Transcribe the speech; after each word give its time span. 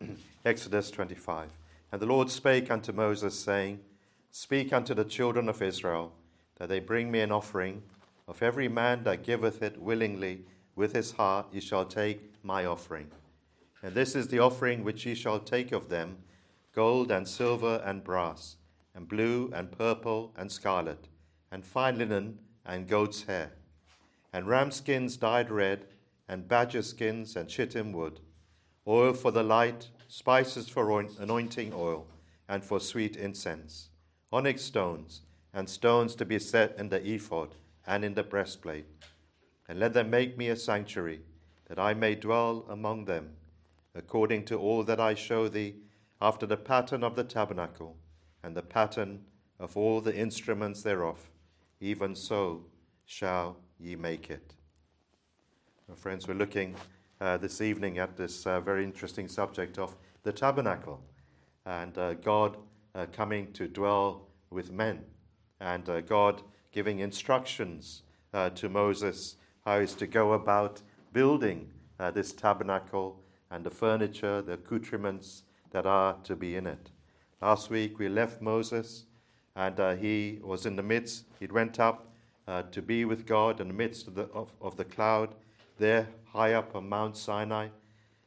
Exodus 0.44 0.90
25. 0.90 1.50
And 1.92 2.00
the 2.00 2.06
Lord 2.06 2.30
spake 2.30 2.70
unto 2.70 2.92
Moses, 2.92 3.38
saying, 3.38 3.80
Speak 4.30 4.72
unto 4.72 4.94
the 4.94 5.04
children 5.04 5.48
of 5.48 5.62
Israel, 5.62 6.12
that 6.56 6.68
they 6.68 6.80
bring 6.80 7.10
me 7.10 7.20
an 7.20 7.32
offering. 7.32 7.82
Of 8.28 8.42
every 8.42 8.68
man 8.68 9.02
that 9.04 9.24
giveth 9.24 9.62
it 9.62 9.80
willingly 9.80 10.44
with 10.76 10.94
his 10.94 11.12
heart, 11.12 11.46
ye 11.52 11.60
shall 11.60 11.84
take 11.84 12.32
my 12.44 12.64
offering. 12.64 13.10
And 13.82 13.94
this 13.94 14.14
is 14.14 14.28
the 14.28 14.38
offering 14.38 14.84
which 14.84 15.04
ye 15.04 15.14
shall 15.14 15.40
take 15.40 15.72
of 15.72 15.88
them 15.88 16.18
gold 16.72 17.10
and 17.10 17.26
silver 17.26 17.82
and 17.84 18.04
brass, 18.04 18.56
and 18.94 19.08
blue 19.08 19.50
and 19.52 19.72
purple 19.72 20.32
and 20.36 20.52
scarlet, 20.52 21.08
and 21.50 21.64
fine 21.64 21.98
linen 21.98 22.38
and 22.64 22.86
goat's 22.86 23.24
hair, 23.24 23.50
and 24.32 24.46
ram 24.46 24.70
skins 24.70 25.16
dyed 25.16 25.50
red, 25.50 25.86
and 26.28 26.46
badger 26.46 26.82
skins 26.82 27.34
and 27.34 27.50
shittim 27.50 27.92
wood, 27.92 28.20
oil 28.90 29.12
for 29.12 29.30
the 29.30 29.42
light, 29.42 29.88
spices 30.08 30.68
for 30.68 31.00
anointing 31.20 31.72
oil, 31.72 32.06
and 32.48 32.64
for 32.64 32.80
sweet 32.80 33.14
incense, 33.16 33.90
onyx 34.32 34.62
stones, 34.62 35.22
and 35.54 35.68
stones 35.68 36.16
to 36.16 36.24
be 36.24 36.38
set 36.40 36.76
in 36.76 36.88
the 36.88 37.14
ephod 37.14 37.54
and 37.86 38.04
in 38.04 38.14
the 38.14 38.22
breastplate. 38.24 38.86
And 39.68 39.78
let 39.78 39.92
them 39.92 40.10
make 40.10 40.36
me 40.36 40.48
a 40.48 40.56
sanctuary, 40.56 41.20
that 41.68 41.78
I 41.78 41.94
may 41.94 42.16
dwell 42.16 42.66
among 42.68 43.04
them, 43.04 43.30
according 43.94 44.44
to 44.46 44.58
all 44.58 44.82
that 44.82 44.98
I 44.98 45.14
show 45.14 45.48
thee, 45.48 45.76
after 46.20 46.44
the 46.44 46.56
pattern 46.56 47.04
of 47.04 47.14
the 47.14 47.24
tabernacle, 47.24 47.96
and 48.42 48.56
the 48.56 48.62
pattern 48.62 49.20
of 49.60 49.76
all 49.76 50.00
the 50.00 50.16
instruments 50.16 50.82
thereof, 50.82 51.30
even 51.80 52.16
so 52.16 52.64
shall 53.06 53.56
ye 53.78 53.94
make 53.94 54.30
it. 54.30 54.54
Well, 55.86 55.96
friends, 55.96 56.26
we're 56.26 56.34
looking 56.34 56.74
uh, 57.20 57.36
this 57.36 57.60
evening 57.60 57.98
at 57.98 58.16
this 58.16 58.46
uh, 58.46 58.60
very 58.60 58.82
interesting 58.82 59.28
subject 59.28 59.78
of 59.78 59.94
the 60.22 60.32
tabernacle 60.32 61.00
and 61.66 61.96
uh, 61.98 62.14
God 62.14 62.56
uh, 62.94 63.06
coming 63.12 63.52
to 63.52 63.68
dwell 63.68 64.28
with 64.50 64.72
men 64.72 65.04
and 65.60 65.86
uh, 65.88 66.00
God 66.00 66.42
giving 66.72 67.00
instructions 67.00 68.02
to 68.54 68.68
Moses 68.68 69.36
how 69.64 69.80
he's 69.80 69.94
to 69.94 70.06
go 70.06 70.34
about 70.34 70.80
building 71.12 71.68
this 72.14 72.32
tabernacle 72.32 73.20
and 73.50 73.64
the 73.64 73.70
furniture, 73.70 74.40
the 74.40 74.52
accoutrements 74.52 75.42
that 75.72 75.84
are 75.84 76.16
to 76.22 76.36
be 76.36 76.54
in 76.54 76.64
it. 76.68 76.92
Last 77.42 77.70
week 77.70 77.98
we 77.98 78.08
left 78.08 78.40
Moses 78.40 79.06
and 79.56 79.98
he 79.98 80.38
was 80.44 80.64
in 80.64 80.76
the 80.76 80.82
midst, 80.82 81.24
he 81.40 81.46
went 81.46 81.80
up 81.80 82.06
to 82.70 82.80
be 82.80 83.04
with 83.04 83.26
God 83.26 83.60
in 83.60 83.66
the 83.66 83.74
midst 83.74 84.06
of 84.06 84.14
the, 84.14 84.26
of, 84.26 84.52
of 84.60 84.76
the 84.76 84.84
cloud 84.84 85.34
there 85.80 86.06
high 86.32 86.52
up 86.52 86.76
on 86.76 86.88
Mount 86.88 87.16
Sinai. 87.16 87.68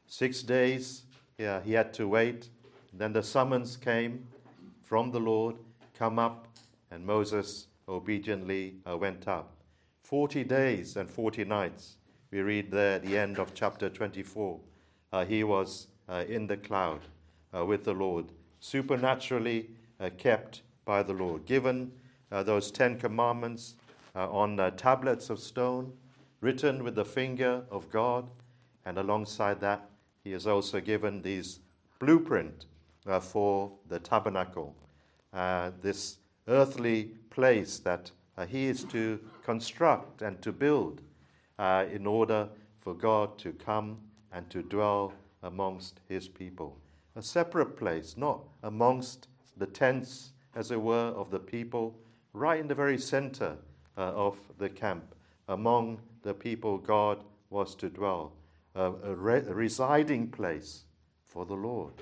Six 0.08 0.42
days 0.42 1.04
yeah, 1.38 1.62
he 1.62 1.74
had 1.74 1.94
to 1.94 2.08
wait. 2.08 2.50
Then 2.92 3.14
the 3.14 3.24
summons 3.24 3.78
came 3.78 4.28
from 4.84 5.12
the 5.12 5.20
Lord 5.20 5.56
come 5.98 6.20
up, 6.20 6.48
and 6.92 7.06
Moses 7.06 7.68
obediently 7.88 8.76
uh, 8.90 8.98
went 8.98 9.28
up. 9.28 9.52
Forty 10.02 10.44
days 10.44 10.98
and 10.98 11.10
forty 11.10 11.46
nights, 11.46 11.98
we 12.32 12.42
read 12.42 12.72
there 12.72 12.96
at 12.96 13.06
the 13.06 13.18
end 13.18 13.40
of 13.40 13.54
chapter 13.54 13.90
24. 13.90 14.60
Uh, 15.12 15.26
he 15.26 15.44
was 15.44 15.88
uh, 16.10 16.24
in 16.28 16.48
the 16.48 16.58
cloud 16.58 17.02
uh, 17.56 17.64
with 17.66 17.84
the 17.84 17.94
Lord, 17.94 18.26
supernaturally 18.60 19.70
uh, 20.00 20.10
kept 20.18 20.62
by 20.86 21.04
the 21.04 21.14
Lord, 21.14 21.46
given 21.46 21.92
uh, 22.32 22.44
those 22.44 22.72
Ten 22.72 22.98
Commandments 22.98 23.76
on 24.16 24.58
tablets 24.78 25.32
of 25.32 25.40
stone 25.40 25.92
written 26.44 26.84
with 26.84 26.96
the 26.96 27.06
finger 27.06 27.64
of 27.72 27.90
God, 27.90 28.30
and 28.86 28.98
alongside 28.98 29.62
that, 29.62 29.90
he 30.26 30.34
has 30.34 30.46
also 30.46 30.82
given 30.82 31.22
these 31.22 31.62
blueprint 32.00 32.66
uh, 33.08 33.22
for 33.22 33.72
the 33.88 33.98
tabernacle, 33.98 34.76
uh, 35.32 35.72
this 35.82 36.18
earthly 36.50 37.12
place 37.30 37.80
that 37.80 38.12
uh, 38.38 38.46
he 38.46 38.66
is 38.66 38.84
to 38.84 39.18
construct 39.46 40.22
and 40.22 40.42
to 40.42 40.52
build 40.52 41.02
uh, 41.60 41.86
in 41.90 42.06
order 42.06 42.50
for 42.82 42.94
God 42.94 43.38
to 43.38 43.54
come 43.54 43.98
and 44.34 44.50
to 44.50 44.64
dwell 44.64 45.14
amongst 45.44 46.02
his 46.10 46.28
people. 46.28 46.78
A 47.16 47.22
separate 47.22 47.78
place, 47.78 48.18
not 48.18 48.42
amongst 48.64 49.30
the 49.56 49.68
tents, 49.68 50.34
as 50.56 50.72
it 50.72 50.82
were, 50.82 51.14
of 51.16 51.32
the 51.32 51.40
people, 51.40 51.96
right 52.34 52.60
in 52.60 52.68
the 52.68 52.76
very 52.76 52.98
center 52.98 53.56
uh, 53.98 54.02
of 54.02 54.38
the 54.58 54.68
camp, 54.68 55.16
among 55.48 56.00
the 56.24 56.34
people 56.34 56.78
God 56.78 57.24
was 57.50 57.76
to 57.76 57.90
dwell, 57.90 58.34
a, 58.76 58.92
a, 58.92 59.14
re- 59.14 59.44
a 59.48 59.54
residing 59.54 60.30
place 60.30 60.86
for 61.26 61.46
the 61.46 61.54
Lord. 61.54 61.94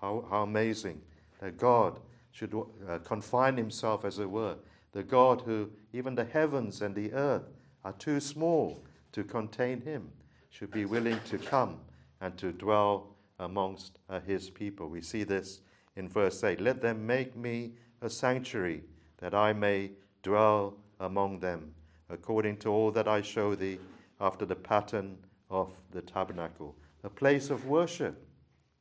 How, 0.00 0.24
how 0.30 0.42
amazing 0.42 1.00
that 1.40 1.58
God 1.58 2.00
should 2.32 2.54
uh, 2.54 2.98
confine 2.98 3.56
himself, 3.56 4.04
as 4.04 4.18
it 4.18 4.30
were, 4.30 4.56
the 4.92 5.02
God 5.02 5.42
who 5.42 5.70
even 5.92 6.14
the 6.14 6.24
heavens 6.24 6.82
and 6.82 6.94
the 6.94 7.12
earth 7.12 7.50
are 7.84 7.92
too 7.92 8.20
small 8.20 8.82
to 9.12 9.22
contain 9.22 9.80
him, 9.80 10.10
should 10.50 10.70
be 10.70 10.84
willing 10.84 11.18
to 11.28 11.38
come 11.38 11.78
and 12.20 12.36
to 12.38 12.52
dwell 12.52 13.14
amongst 13.40 13.98
uh, 14.08 14.20
his 14.20 14.50
people. 14.50 14.88
We 14.88 15.00
see 15.00 15.24
this 15.24 15.60
in 15.96 16.08
verse 16.08 16.42
8 16.42 16.60
Let 16.60 16.80
them 16.80 17.06
make 17.06 17.36
me 17.36 17.72
a 18.00 18.10
sanctuary, 18.10 18.82
that 19.18 19.34
I 19.34 19.52
may 19.52 19.90
dwell 20.22 20.74
among 21.00 21.40
them 21.40 21.72
according 22.14 22.56
to 22.58 22.70
all 22.70 22.90
that 22.92 23.06
I 23.06 23.20
show 23.20 23.54
thee, 23.54 23.78
after 24.20 24.46
the 24.46 24.56
pattern 24.56 25.18
of 25.50 25.70
the 25.90 26.00
tabernacle. 26.00 26.74
A 27.02 27.10
place 27.10 27.50
of 27.50 27.66
worship, 27.66 28.26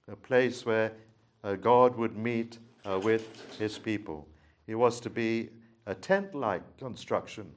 a 0.08 0.16
place 0.16 0.66
where 0.66 0.94
uh, 1.44 1.56
God 1.56 1.98
would 1.98 2.16
meet 2.16 2.60
uh, 2.86 3.00
with 3.04 3.58
his 3.60 3.78
people. 3.78 4.28
It 4.68 4.76
was 4.76 5.00
to 5.02 5.10
be 5.10 5.50
a 5.88 5.96
tent 5.96 6.34
like 6.34 6.62
construction 6.78 7.52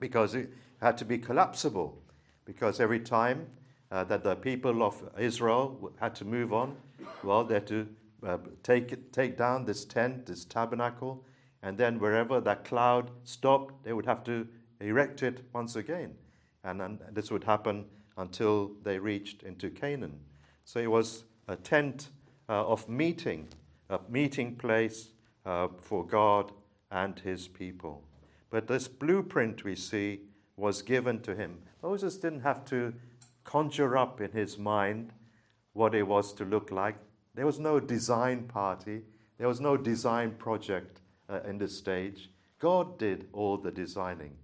because 0.00 0.34
it 0.34 0.50
had 0.82 0.98
to 0.98 1.04
be 1.04 1.16
collapsible, 1.16 2.02
because 2.44 2.80
every 2.80 3.00
time 3.00 3.46
uh, 3.90 4.04
that 4.04 4.22
the 4.24 4.34
people 4.34 4.82
of 4.82 5.02
Israel 5.18 5.92
had 5.98 6.14
to 6.16 6.24
move 6.24 6.52
on, 6.52 6.76
well, 7.22 7.44
they 7.44 7.54
had 7.54 7.66
to 7.68 7.88
uh, 8.26 8.38
take, 8.62 9.12
take 9.12 9.38
down 9.38 9.64
this 9.64 9.84
tent, 9.84 10.26
this 10.26 10.44
tabernacle, 10.44 11.24
and 11.62 11.78
then 11.78 11.98
wherever 11.98 12.40
that 12.40 12.64
cloud 12.64 13.10
stopped, 13.22 13.82
they 13.84 13.94
would 13.94 14.04
have 14.04 14.22
to 14.24 14.46
erect 14.84 15.22
it 15.22 15.44
once 15.52 15.76
again. 15.76 16.14
And, 16.62 16.80
and 16.80 17.00
this 17.12 17.30
would 17.30 17.44
happen 17.44 17.86
until 18.16 18.72
they 18.82 18.98
reached 18.98 19.42
into 19.42 19.70
Canaan. 19.70 20.18
So 20.64 20.80
it 20.80 20.90
was 20.90 21.24
a 21.48 21.56
tent 21.56 22.10
uh, 22.48 22.66
of 22.66 22.88
meeting, 22.88 23.48
a 23.90 23.98
meeting 24.08 24.56
place 24.56 25.08
uh, 25.44 25.68
for 25.80 26.06
God 26.06 26.52
and 26.90 27.18
his 27.18 27.48
people. 27.48 28.02
But 28.50 28.66
this 28.66 28.88
blueprint 28.88 29.64
we 29.64 29.74
see 29.74 30.20
was 30.56 30.80
given 30.80 31.20
to 31.22 31.34
him. 31.34 31.58
Moses 31.82 32.16
didn't 32.16 32.40
have 32.40 32.64
to 32.66 32.94
conjure 33.42 33.96
up 33.96 34.20
in 34.20 34.30
his 34.32 34.58
mind 34.58 35.12
what 35.72 35.94
it 35.94 36.06
was 36.06 36.32
to 36.34 36.44
look 36.44 36.70
like. 36.70 36.96
There 37.34 37.46
was 37.46 37.58
no 37.58 37.80
design 37.80 38.44
party, 38.44 39.02
there 39.38 39.48
was 39.48 39.60
no 39.60 39.76
design 39.76 40.32
project 40.32 41.00
uh, 41.28 41.40
in 41.46 41.58
this 41.58 41.76
stage. 41.76 42.30
God 42.60 42.98
did 42.98 43.26
all 43.32 43.58
the 43.58 43.72
designing. 43.72 44.36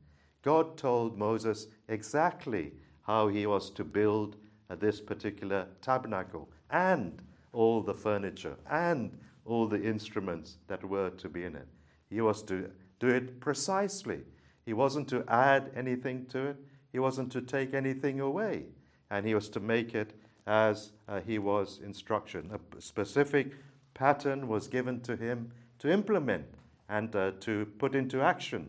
God 0.42 0.76
told 0.76 1.18
Moses 1.18 1.66
exactly 1.88 2.72
how 3.02 3.28
he 3.28 3.46
was 3.46 3.70
to 3.70 3.84
build 3.84 4.36
this 4.78 5.00
particular 5.00 5.66
tabernacle 5.82 6.48
and 6.70 7.20
all 7.52 7.82
the 7.82 7.94
furniture 7.94 8.56
and 8.70 9.18
all 9.44 9.66
the 9.66 9.82
instruments 9.82 10.58
that 10.68 10.84
were 10.84 11.10
to 11.10 11.28
be 11.28 11.44
in 11.44 11.56
it. 11.56 11.66
He 12.08 12.20
was 12.20 12.42
to 12.44 12.70
do 13.00 13.08
it 13.08 13.40
precisely. 13.40 14.20
He 14.64 14.72
wasn't 14.72 15.08
to 15.08 15.24
add 15.28 15.70
anything 15.74 16.26
to 16.26 16.46
it, 16.46 16.56
he 16.92 16.98
wasn't 16.98 17.32
to 17.32 17.40
take 17.40 17.74
anything 17.74 18.20
away. 18.20 18.66
And 19.10 19.26
he 19.26 19.34
was 19.34 19.48
to 19.50 19.60
make 19.60 19.94
it 19.94 20.14
as 20.46 20.92
uh, 21.08 21.20
he 21.20 21.38
was 21.38 21.80
instruction. 21.84 22.50
A 22.52 22.80
specific 22.80 23.52
pattern 23.94 24.48
was 24.48 24.68
given 24.68 25.00
to 25.02 25.16
him 25.16 25.52
to 25.78 25.90
implement 25.90 26.46
and 26.88 27.14
uh, 27.14 27.32
to 27.40 27.66
put 27.78 27.94
into 27.94 28.20
action. 28.20 28.68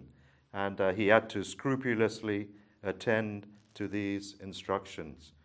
And 0.54 0.80
uh, 0.80 0.94
he 0.94 1.08
had 1.08 1.30
to 1.32 1.44
scrupulously 1.44 2.48
attend 2.84 3.48
to 3.76 3.88
these 3.88 4.36
instructions. 4.42 5.34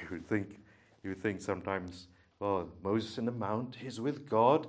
You 0.00 0.08
would 0.12 0.28
think, 0.28 0.60
you 1.02 1.14
think 1.16 1.40
sometimes, 1.40 2.06
well, 2.38 2.68
Moses 2.84 3.18
in 3.18 3.24
the 3.24 3.32
mount, 3.32 3.74
he's 3.74 4.00
with 4.00 4.28
God. 4.28 4.68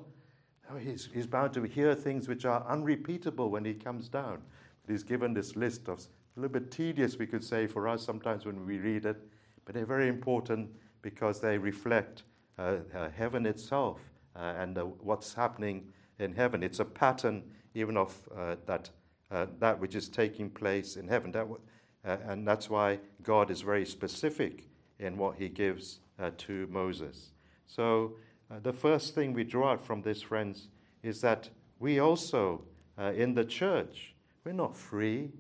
Oh, 0.72 0.78
he's, 0.78 1.08
he's 1.14 1.28
bound 1.28 1.54
to 1.54 1.62
hear 1.62 1.94
things 1.94 2.28
which 2.28 2.46
are 2.46 2.66
unrepeatable 2.68 3.52
when 3.52 3.64
he 3.64 3.76
comes 3.76 4.10
down. 4.10 4.42
But 4.82 4.92
he's 4.92 5.04
given 5.04 5.36
this 5.36 5.56
list 5.56 5.88
of 5.88 6.00
a 6.36 6.40
little 6.40 6.60
bit 6.60 6.72
tedious, 6.72 7.18
we 7.20 7.28
could 7.28 7.44
say, 7.44 7.68
for 7.68 7.88
us 7.88 8.04
sometimes 8.04 8.46
when 8.46 8.66
we 8.66 8.80
read 8.80 9.06
it, 9.06 9.18
but 9.66 9.76
they're 9.76 9.86
very 9.86 10.08
important 10.08 10.70
because 11.02 11.40
they 11.40 11.58
reflect 11.58 12.24
uh, 12.58 12.78
uh, 12.96 13.10
heaven 13.10 13.46
itself 13.46 14.00
uh, 14.36 14.54
and 14.58 14.78
uh, 14.78 14.84
what's 14.84 15.34
happening 15.34 15.88
in 16.20 16.34
heaven. 16.34 16.64
It's 16.64 16.80
a 16.80 16.86
pattern 16.86 17.44
even 17.74 17.98
of 17.98 18.18
uh, 18.36 18.56
that, 18.66 18.90
uh, 19.32 19.48
that 19.60 19.80
which 19.80 19.96
is 19.96 20.10
taking 20.10 20.50
place 20.50 20.96
in 20.96 21.08
heaven. 21.08 21.32
That 21.32 21.48
w- 21.50 21.62
and 22.04 22.48
that's 22.48 22.70
why 22.70 23.00
God 23.24 23.52
is 23.52 23.62
very 23.62 23.86
specific 23.86 24.68
in 25.00 25.18
what 25.18 25.36
he 25.36 25.50
gives 25.50 26.00
to 26.38 26.68
Moses. 26.72 27.32
So, 27.68 28.14
uh, 28.52 28.60
the 28.60 28.74
first 28.74 29.14
thing 29.14 29.34
we 29.34 29.44
draw 29.44 29.74
out 29.74 29.86
from 29.86 30.02
this, 30.02 30.22
friends, 30.22 30.70
is 31.04 31.22
that 31.22 31.50
we 31.80 32.00
also, 32.00 32.64
uh, 32.98 33.14
in 33.16 33.34
the 33.36 33.46
church, 33.46 34.16
we're 34.44 34.54
not 34.54 34.76
free 34.76 35.32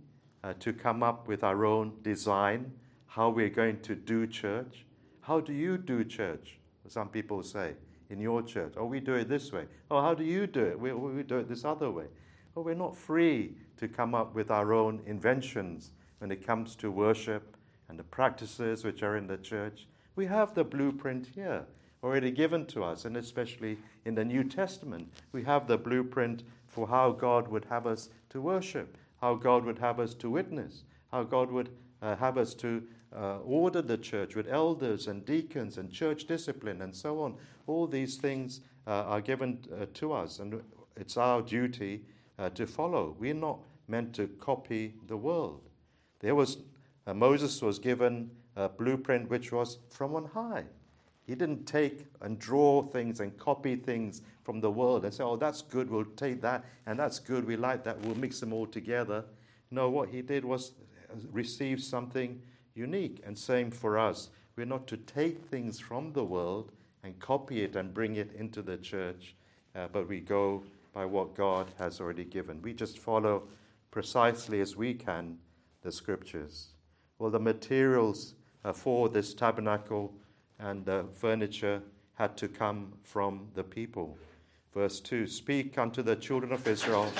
uh, 0.44 0.54
to 0.60 0.72
come 0.72 1.02
up 1.02 1.28
with 1.28 1.44
our 1.44 1.66
own 1.66 1.94
design, 2.04 2.72
how 3.08 3.30
we're 3.30 3.50
going 3.50 3.80
to 3.82 3.96
do 3.96 4.28
church. 4.28 4.86
How 5.22 5.40
do 5.40 5.54
you 5.54 5.78
do 5.78 6.04
church? 6.04 6.60
Some 6.88 7.10
people 7.10 7.44
say 7.44 7.74
in 8.10 8.20
your 8.20 8.42
church. 8.42 8.74
Oh, 8.78 8.86
we 8.86 9.00
do 9.00 9.16
it 9.16 9.28
this 9.28 9.52
way. 9.52 9.66
Oh, 9.92 10.02
how 10.02 10.14
do 10.14 10.24
you 10.24 10.48
do 10.48 10.64
it? 10.66 10.80
We, 10.80 10.94
we 10.94 11.24
do 11.24 11.40
it 11.40 11.50
this 11.50 11.66
other 11.66 11.92
way. 11.92 12.06
Oh, 12.56 12.62
we're 12.62 12.74
not 12.74 12.96
free 12.96 13.56
to 13.78 13.88
come 13.88 14.16
up 14.16 14.34
with 14.34 14.50
our 14.51 14.74
own 14.74 15.01
inventions 15.06 15.92
when 16.18 16.31
it 16.31 16.46
comes 16.46 16.75
to 16.78 16.92
worship 16.92 17.56
and 17.88 17.98
the 17.98 18.04
practices 18.04 18.84
which 18.84 19.04
are 19.04 19.18
in 19.18 19.28
the 19.28 19.38
church. 19.38 19.88
We 20.16 20.25
have 20.25 20.54
the 20.54 20.63
blueprint 20.63 21.28
here 21.34 21.66
already 22.04 22.31
given 22.31 22.66
to 22.68 22.84
us, 22.84 23.06
and 23.06 23.18
especially 23.18 23.78
in 24.06 24.16
the 24.16 24.25
New 24.25 24.44
Testament, 24.44 25.12
we 25.31 25.44
have 25.44 25.68
the 25.68 25.78
blueprint 25.78 26.44
for 26.68 26.88
how 26.88 27.12
God 27.12 27.48
would 27.48 27.66
have 27.66 27.86
us 27.86 28.10
to 28.30 28.42
worship, 28.42 28.98
how 29.22 29.36
God 29.36 29.66
would 29.66 29.80
have 29.80 30.00
us 30.00 30.13
to 30.16 30.30
witness, 30.30 30.84
how 31.12 31.24
God 31.24 31.52
would 31.52 31.69
uh, 32.02 32.16
have 32.16 32.38
us 32.38 32.54
to 32.56 32.84
uh, 33.16 33.40
order 33.40 33.81
the 33.81 33.98
church 33.98 34.36
with 34.36 34.48
elders 34.48 35.07
and 35.07 35.25
deacons 35.25 35.78
and 35.78 35.92
church 35.92 36.25
discipline 36.25 36.81
and 36.81 36.95
so 36.95 37.22
on. 37.22 37.36
All 37.68 37.88
these 37.88 38.18
things 38.18 38.62
uh, 38.88 39.04
are 39.04 39.22
given 39.22 39.60
uh, 39.74 39.86
to 39.95 40.13
us, 40.13 40.40
and 40.40 40.62
it's 40.95 41.18
our 41.18 41.42
duty 41.42 42.02
uh, 42.40 42.50
to 42.52 42.66
follow. 42.66 43.16
We're 43.20 43.34
not 43.34 43.60
meant 43.88 44.14
to 44.16 44.28
copy 44.40 44.96
the 45.08 45.18
world. 45.18 45.62
There 46.20 46.36
was 46.36 46.58
uh, 47.06 47.14
Moses 47.14 47.62
was 47.62 47.80
given 47.80 48.30
a 48.56 48.70
blueprint 48.70 49.30
which 49.30 49.52
was 49.52 49.80
from 49.90 50.16
on 50.16 50.26
high. 50.26 50.64
He 51.26 51.36
didn't 51.36 51.66
take 51.66 52.06
and 52.22 52.40
draw 52.40 52.82
things 52.82 53.20
and 53.20 53.38
copy 53.38 53.76
things 53.76 54.22
from 54.44 54.60
the 54.62 54.72
world 54.72 55.06
and 55.06 55.14
say, 55.14 55.24
oh, 55.24 55.36
that's 55.36 55.62
good, 55.62 55.90
we'll 55.90 56.06
take 56.06 56.42
that, 56.42 56.66
and 56.88 56.98
that's 56.98 57.20
good, 57.20 57.46
we 57.46 57.56
like 57.56 57.84
that, 57.84 58.00
we'll 58.02 58.16
mix 58.16 58.40
them 58.40 58.52
all 58.52 58.66
together. 58.66 59.24
No, 59.70 59.90
what 59.90 60.10
he 60.10 60.24
did 60.24 60.44
was 60.44 60.74
receive 61.32 61.84
something 61.84 62.42
unique. 62.74 63.22
And 63.26 63.38
same 63.38 63.70
for 63.70 64.00
us. 64.00 64.30
We're 64.56 64.66
not 64.66 64.88
to 64.88 64.98
take 64.98 65.46
things 65.46 65.80
from 65.80 66.14
the 66.14 66.24
world 66.24 66.72
and 67.04 67.18
copy 67.20 67.64
it 67.64 67.76
and 67.76 67.94
bring 67.94 68.16
it 68.16 68.34
into 68.34 68.62
the 68.62 68.78
church, 68.78 69.36
uh, 69.76 69.88
but 69.92 70.08
we 70.08 70.20
go 70.20 70.64
by 70.94 71.06
what 71.06 71.36
God 71.36 71.68
has 71.78 72.00
already 72.00 72.26
given. 72.26 72.62
We 72.62 72.74
just 72.74 72.98
follow 72.98 73.44
precisely 73.92 74.62
as 74.62 74.76
we 74.76 74.94
can 74.94 75.38
the 75.82 75.92
scriptures. 75.92 76.70
Well, 77.18 77.30
the 77.30 77.40
materials 77.40 78.34
uh, 78.64 78.74
for 78.74 79.10
this 79.10 79.34
tabernacle 79.34 80.14
and 80.60 80.86
the 80.86 81.06
furniture 81.14 81.82
had 82.14 82.36
to 82.38 82.48
come 82.48 82.94
from 83.04 83.48
the 83.56 83.64
people. 83.64 84.18
Verse 84.74 85.00
2 85.00 85.28
Speak 85.28 85.78
unto 85.78 86.02
the 86.02 86.16
children 86.16 86.52
of 86.52 86.68
Israel 86.68 87.12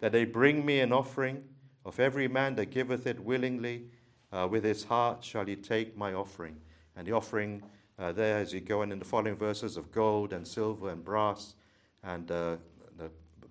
that 0.00 0.12
they 0.12 0.24
bring 0.24 0.64
me 0.66 0.80
an 0.80 0.92
offering 0.92 1.42
of 1.84 2.00
every 2.00 2.28
man 2.28 2.54
that 2.56 2.66
giveth 2.66 3.06
it 3.06 3.20
willingly. 3.20 3.84
Uh, 4.32 4.48
with 4.50 4.64
his 4.64 4.82
heart 4.84 5.22
shall 5.22 5.44
he 5.44 5.54
take 5.54 5.96
my 5.96 6.14
offering. 6.14 6.56
And 6.96 7.06
the 7.06 7.12
offering 7.12 7.62
uh, 7.98 8.12
there, 8.12 8.38
as 8.38 8.52
you 8.52 8.60
go 8.60 8.82
in, 8.82 8.90
in 8.90 8.98
the 8.98 9.04
following 9.04 9.36
verses, 9.36 9.76
of 9.76 9.92
gold 9.92 10.32
and 10.32 10.46
silver 10.46 10.90
and 10.90 11.04
brass 11.04 11.54
and 12.02 12.30
uh, 12.30 12.56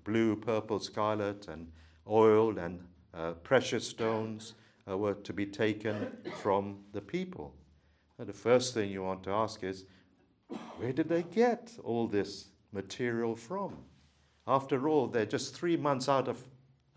blue, 0.03 0.35
purple, 0.35 0.79
scarlet, 0.79 1.47
and 1.47 1.71
oil 2.07 2.57
and 2.57 2.83
uh, 3.13 3.31
precious 3.43 3.87
stones 3.87 4.53
uh, 4.89 4.97
were 4.97 5.13
to 5.13 5.33
be 5.33 5.45
taken 5.45 6.11
from 6.41 6.79
the 6.93 7.01
people. 7.01 7.53
And 8.17 8.27
the 8.27 8.33
first 8.33 8.73
thing 8.73 8.89
you 8.89 9.03
want 9.03 9.23
to 9.23 9.31
ask 9.31 9.63
is, 9.63 9.85
where 10.77 10.93
did 10.93 11.09
they 11.09 11.23
get 11.23 11.71
all 11.83 12.07
this 12.07 12.49
material 12.71 13.35
from? 13.35 13.77
After 14.47 14.89
all, 14.89 15.07
they're 15.07 15.25
just 15.25 15.55
three 15.55 15.77
months 15.77 16.09
out 16.09 16.27
of 16.27 16.43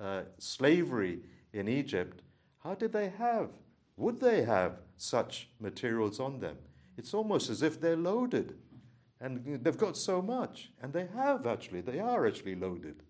uh, 0.01 0.23
slavery 0.39 1.21
in 1.53 1.69
Egypt. 1.69 2.23
How 2.62 2.75
did 2.75 2.93
they 2.93 3.11
have, 3.11 3.51
would 3.97 4.21
they 4.21 4.43
have 4.43 4.81
such 4.97 5.49
materials 5.61 6.21
on 6.21 6.41
them? 6.41 6.56
It's 6.97 7.15
almost 7.15 7.51
as 7.51 7.62
if 7.62 7.81
they're 7.81 7.97
loaded. 7.97 8.56
And 9.25 9.65
they've 9.65 9.79
got 9.79 9.97
so 9.97 10.21
much. 10.21 10.71
And 10.82 10.93
they 10.93 11.06
have 11.15 11.47
actually, 11.47 11.81
they 11.81 11.99
are 11.99 12.26
actually 12.26 12.56
loaded. 12.56 13.03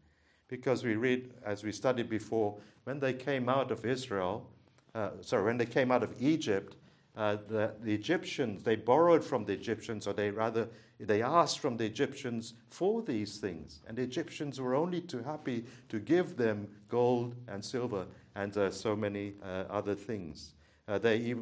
Because 0.46 0.84
we 0.84 0.94
read, 0.94 1.34
as 1.44 1.64
we 1.64 1.72
studied 1.72 2.08
before, 2.08 2.56
when 2.84 3.00
they 3.00 3.12
came 3.12 3.48
out 3.48 3.72
of 3.72 3.84
Israel, 3.84 4.48
uh, 4.94 5.10
sorry, 5.22 5.42
when 5.42 5.56
they 5.56 5.66
came 5.66 5.90
out 5.90 6.04
of 6.04 6.14
Egypt, 6.22 6.76
uh, 7.16 7.38
the, 7.48 7.72
the, 7.80 7.92
Egyptians, 7.92 8.62
they 8.62 8.76
borrowed 8.76 9.24
from 9.24 9.44
the 9.44 9.52
Egyptians, 9.52 10.06
or 10.06 10.12
they 10.12 10.30
rather, 10.30 10.68
they 11.00 11.20
asked 11.20 11.58
from 11.58 11.76
the 11.76 11.84
Egyptians 11.84 12.54
for 12.70 13.02
these 13.02 13.38
things. 13.38 13.80
And 13.88 13.98
the 13.98 14.02
Egyptians 14.02 14.60
were 14.60 14.76
only 14.76 15.00
too 15.00 15.22
happy 15.22 15.64
to 15.88 15.98
give 15.98 16.36
them 16.36 16.68
gold 16.88 17.34
and 17.48 17.64
silver 17.64 18.06
and 18.36 18.56
uh, 18.56 18.70
so 18.70 18.94
many 18.94 19.34
uh, 19.42 19.64
other 19.68 19.96
things. 19.96 20.54
Uh, 20.86 20.98
they, 20.98 21.34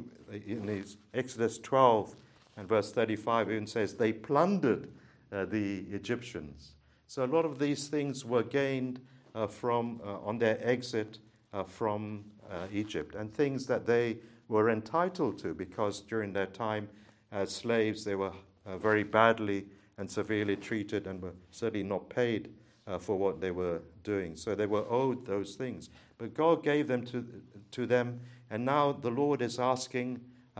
in 0.47 0.85
Exodus 1.13 1.59
12 1.59 2.17
and 2.57 2.69
verse 2.69 2.93
35, 2.93 3.51
even 3.51 3.67
says 3.67 3.95
they 3.95 4.13
plundered 4.13 4.89
uh, 5.33 5.45
the 5.47 5.85
Egyptians. 5.91 6.73
So 7.07 7.25
a 7.25 7.27
lot 7.27 7.45
of 7.45 7.59
these 7.59 7.89
things 7.89 8.25
were 8.25 8.43
gained 8.43 9.01
from, 9.49 10.01
on 10.05 10.39
their 10.39 10.59
exit 10.67 11.19
from 11.67 12.25
Egypt, 12.73 13.15
and 13.15 13.33
things 13.33 13.67
that 13.67 13.87
they 13.87 14.19
were 14.49 14.71
entitled 14.71 15.39
to 15.39 15.55
because 15.55 16.01
during 16.03 16.33
their 16.33 16.47
time 16.47 16.89
as 17.33 17.51
slaves 17.51 18.05
they 18.05 18.15
were 18.15 18.33
uh, 18.67 18.77
very 18.77 19.03
badly 19.03 19.65
and 19.99 20.11
severely 20.11 20.57
treated 20.57 21.07
and 21.07 21.21
were 21.21 21.33
certainly 21.51 21.83
not 21.83 22.09
paid 22.09 22.53
uh, 22.87 22.99
for 22.99 23.19
what 23.19 23.41
they 23.41 23.51
were 23.51 23.81
doing. 24.05 24.37
So 24.37 24.55
they 24.55 24.67
were 24.67 24.85
owed 24.91 25.27
those 25.27 25.55
things. 25.55 25.91
But 26.19 26.35
God 26.35 26.63
gave 26.63 26.87
them 26.87 27.05
to, 27.07 27.25
to 27.73 27.87
them, 27.87 28.21
and 28.51 28.65
now 28.65 28.93
the 28.93 29.11
Lord 29.11 29.43
is 29.43 29.59
asking 29.59 30.17
uh, 30.17 30.19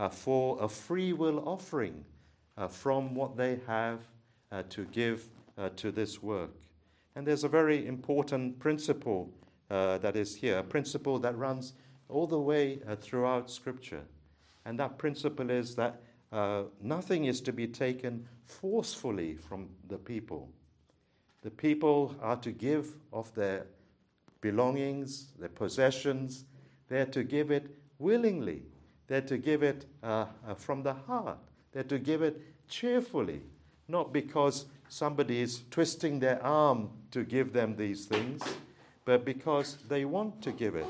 for 0.09 0.57
a 0.61 0.67
free 0.67 1.13
will 1.13 1.47
offering 1.47 2.03
uh, 2.57 2.67
from 2.67 3.15
what 3.15 3.35
they 3.37 3.59
have 3.67 3.99
uh, 4.51 4.63
to 4.69 4.85
give 4.85 5.29
uh, 5.57 5.69
to 5.75 5.91
this 5.91 6.21
work. 6.21 6.51
And 7.15 7.25
there's 7.25 7.43
a 7.43 7.49
very 7.49 7.85
important 7.87 8.59
principle 8.59 9.29
that 9.69 10.15
is 10.15 10.35
here, 10.35 10.59
a 10.59 10.63
principle 10.63 11.17
that 11.17 11.35
runs 11.35 11.73
all 12.09 12.27
the 12.27 12.39
way 12.39 12.79
uh, 12.87 12.95
throughout 12.95 13.49
Scripture. 13.49 14.03
And 14.65 14.79
that 14.79 14.99
principle 14.99 15.49
is 15.49 15.75
that 15.75 16.01
uh, 16.31 16.63
nothing 16.81 17.25
is 17.25 17.41
to 17.41 17.51
be 17.51 17.67
taken 17.67 18.27
forcefully 18.45 19.35
from 19.35 19.69
the 19.87 19.97
people. 19.97 20.49
The 21.41 21.51
people 21.51 22.15
are 22.21 22.37
to 22.37 22.51
give 22.51 22.87
of 23.11 23.33
their 23.35 23.65
belongings, 24.41 25.33
their 25.39 25.49
possessions. 25.49 26.45
They're 26.87 27.05
to 27.07 27.23
give 27.23 27.51
it 27.51 27.75
willingly. 27.99 28.63
They're 29.13 29.21
to 29.21 29.37
give 29.37 29.61
it 29.61 29.85
uh, 30.01 30.25
uh, 30.47 30.55
from 30.55 30.81
the 30.81 30.95
heart. 30.95 31.37
They're 31.71 31.83
to 31.83 31.99
give 31.99 32.23
it 32.23 32.41
cheerfully, 32.67 33.41
not 33.87 34.11
because 34.11 34.65
somebody 34.89 35.39
is 35.39 35.61
twisting 35.69 36.17
their 36.17 36.43
arm 36.43 36.89
to 37.11 37.23
give 37.23 37.53
them 37.53 37.75
these 37.75 38.05
things, 38.05 38.41
but 39.05 39.23
because 39.23 39.77
they 39.87 40.03
want 40.05 40.41
to 40.41 40.51
give 40.51 40.73
it. 40.73 40.87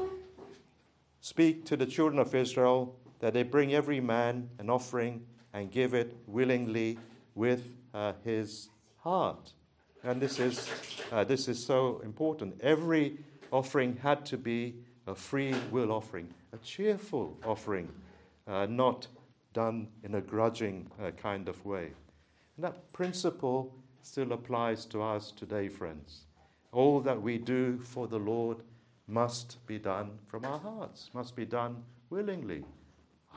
Speak 1.20 1.66
to 1.66 1.76
the 1.76 1.86
children 1.86 2.18
of 2.18 2.34
Israel 2.34 2.96
that 3.20 3.34
they 3.34 3.44
bring 3.44 3.74
every 3.74 4.00
man 4.00 4.50
an 4.58 4.70
offering 4.70 5.26
and 5.52 5.70
give 5.70 5.94
it 5.94 6.16
willingly 6.26 6.98
with 7.36 7.68
uh, 7.94 8.14
his 8.24 8.70
heart. 9.00 9.52
And 10.06 10.22
this 10.22 10.40
is, 10.40 10.70
uh, 11.12 11.26
this 11.26 11.50
is 11.50 11.62
so 11.62 12.00
important. 12.06 12.56
Every 12.62 13.18
offering 13.52 13.98
had 13.98 14.26
to 14.28 14.38
be 14.38 14.76
a 15.08 15.14
free 15.14 15.54
will 15.72 15.92
offering, 15.92 16.30
a 16.54 16.58
cheerful 16.60 17.38
offering, 17.44 17.90
uh, 18.48 18.66
not 18.70 19.08
done 19.54 19.88
in 20.04 20.16
a 20.16 20.22
grudging 20.22 20.90
uh, 21.02 21.12
kind 21.12 21.48
of 21.48 21.64
way. 21.66 21.92
And 22.56 22.66
that 22.66 22.92
principle 22.94 23.74
still 24.02 24.34
applies 24.34 24.86
to 24.86 25.02
us 25.02 25.32
today, 25.32 25.70
friends. 25.70 26.26
All 26.72 27.00
that 27.02 27.22
we 27.22 27.38
do 27.38 27.80
for 27.80 28.08
the 28.08 28.18
Lord 28.18 28.58
must 29.08 29.66
be 29.68 29.80
done 29.80 30.18
from 30.28 30.46
our 30.46 30.60
hearts, 30.60 31.10
must 31.14 31.36
be 31.36 31.46
done 31.46 31.84
willingly. 32.10 32.64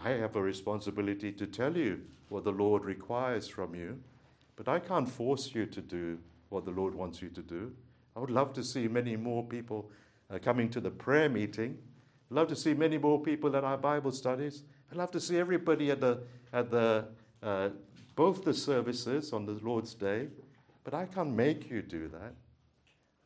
I 0.04 0.10
have 0.10 0.36
a 0.36 0.42
responsibility 0.42 1.32
to 1.32 1.46
tell 1.46 1.76
you 1.76 2.00
what 2.28 2.44
the 2.44 2.52
Lord 2.52 2.84
requires 2.84 3.48
from 3.48 3.74
you, 3.74 3.98
but 4.56 4.68
I 4.68 4.78
can't 4.78 5.08
force 5.08 5.54
you 5.54 5.66
to 5.66 5.80
do 5.80 6.18
what 6.48 6.64
the 6.64 6.70
Lord 6.70 6.94
wants 6.94 7.20
you 7.22 7.28
to 7.30 7.42
do. 7.42 7.72
I 8.14 8.20
would 8.20 8.30
love 8.30 8.52
to 8.54 8.64
see 8.64 8.88
many 8.88 9.16
more 9.16 9.44
people 9.44 9.90
uh, 10.30 10.38
coming 10.38 10.70
to 10.70 10.80
the 10.80 10.90
prayer 10.90 11.28
meeting. 11.28 11.78
I'd 12.30 12.34
love 12.34 12.48
to 12.48 12.56
see 12.56 12.74
many 12.74 12.98
more 12.98 13.22
people 13.22 13.54
at 13.56 13.64
our 13.64 13.78
Bible 13.78 14.12
studies. 14.12 14.62
I'd 14.90 14.96
love 14.96 15.10
to 15.12 15.20
see 15.20 15.38
everybody 15.38 15.90
at 15.90 16.00
the 16.00 16.20
at 16.52 16.70
the 16.70 17.06
uh, 17.42 17.70
both 18.14 18.44
the 18.44 18.54
services 18.54 19.32
on 19.32 19.44
the 19.44 19.58
Lord's 19.62 19.94
Day, 19.94 20.28
but 20.84 20.94
I 20.94 21.06
can't 21.06 21.34
make 21.34 21.70
you 21.70 21.82
do 21.82 22.08
that. 22.08 22.34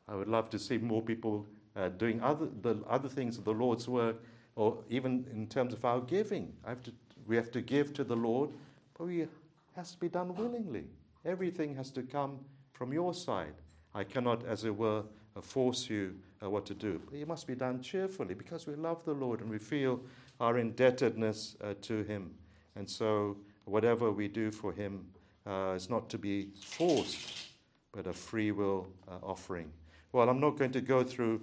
I 0.08 0.16
would 0.16 0.28
love 0.28 0.50
to 0.50 0.58
see 0.58 0.78
more 0.78 1.00
people 1.00 1.46
uh, 1.76 1.88
doing 1.90 2.20
other, 2.20 2.48
the 2.62 2.82
other 2.88 3.08
things 3.08 3.38
of 3.38 3.44
the 3.44 3.52
Lord's 3.52 3.88
work, 3.88 4.16
or 4.56 4.78
even 4.88 5.24
in 5.32 5.46
terms 5.46 5.72
of 5.72 5.84
our 5.84 6.00
giving. 6.00 6.52
Have 6.66 6.82
to, 6.82 6.92
we 7.26 7.36
have 7.36 7.52
to 7.52 7.60
give 7.60 7.94
to 7.94 8.04
the 8.04 8.16
Lord, 8.16 8.50
but 8.98 9.04
it 9.06 9.28
has 9.76 9.92
to 9.92 9.98
be 9.98 10.08
done 10.08 10.34
willingly. 10.34 10.84
Everything 11.24 11.76
has 11.76 11.90
to 11.92 12.02
come 12.02 12.40
from 12.72 12.92
your 12.92 13.14
side. 13.14 13.54
I 13.94 14.02
cannot, 14.02 14.44
as 14.44 14.64
it 14.64 14.76
were, 14.76 15.04
uh, 15.36 15.40
force 15.40 15.88
you 15.88 16.16
uh, 16.42 16.50
what 16.50 16.66
to 16.66 16.74
do. 16.74 17.00
It 17.12 17.28
must 17.28 17.46
be 17.46 17.54
done 17.54 17.80
cheerfully 17.80 18.34
because 18.34 18.66
we 18.66 18.74
love 18.74 19.04
the 19.04 19.14
Lord 19.14 19.40
and 19.40 19.50
we 19.50 19.58
feel 19.58 20.00
our 20.40 20.58
indebtedness 20.58 21.56
uh, 21.62 21.74
to 21.82 22.02
Him. 22.04 22.34
And 22.76 22.88
so, 22.88 23.36
whatever 23.66 24.10
we 24.10 24.26
do 24.26 24.50
for 24.50 24.72
Him 24.72 25.04
uh, 25.46 25.74
is 25.76 25.90
not 25.90 26.08
to 26.10 26.18
be 26.18 26.48
forced, 26.60 27.48
but 27.92 28.06
a 28.06 28.12
free 28.12 28.50
will 28.50 28.88
uh, 29.08 29.18
offering. 29.22 29.70
Well, 30.12 30.28
I'm 30.28 30.40
not 30.40 30.58
going 30.58 30.72
to 30.72 30.80
go 30.80 31.04
through 31.04 31.40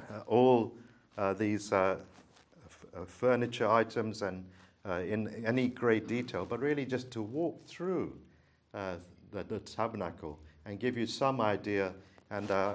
uh, 0.00 0.20
all 0.26 0.72
these 1.36 1.70
f- 1.70 1.98
furniture 3.06 3.68
items 3.68 4.22
and 4.22 4.44
in 4.86 5.44
any 5.44 5.68
great 5.68 6.08
detail, 6.08 6.46
but 6.46 6.60
really 6.60 6.86
just 6.86 7.10
to 7.10 7.20
walk 7.20 7.66
through 7.66 8.16
the, 8.72 9.44
the 9.44 9.58
tabernacle 9.60 10.38
and 10.64 10.80
give 10.80 10.96
you 10.96 11.06
some 11.06 11.40
idea. 11.40 11.92
And 12.30 12.50
uh, 12.50 12.74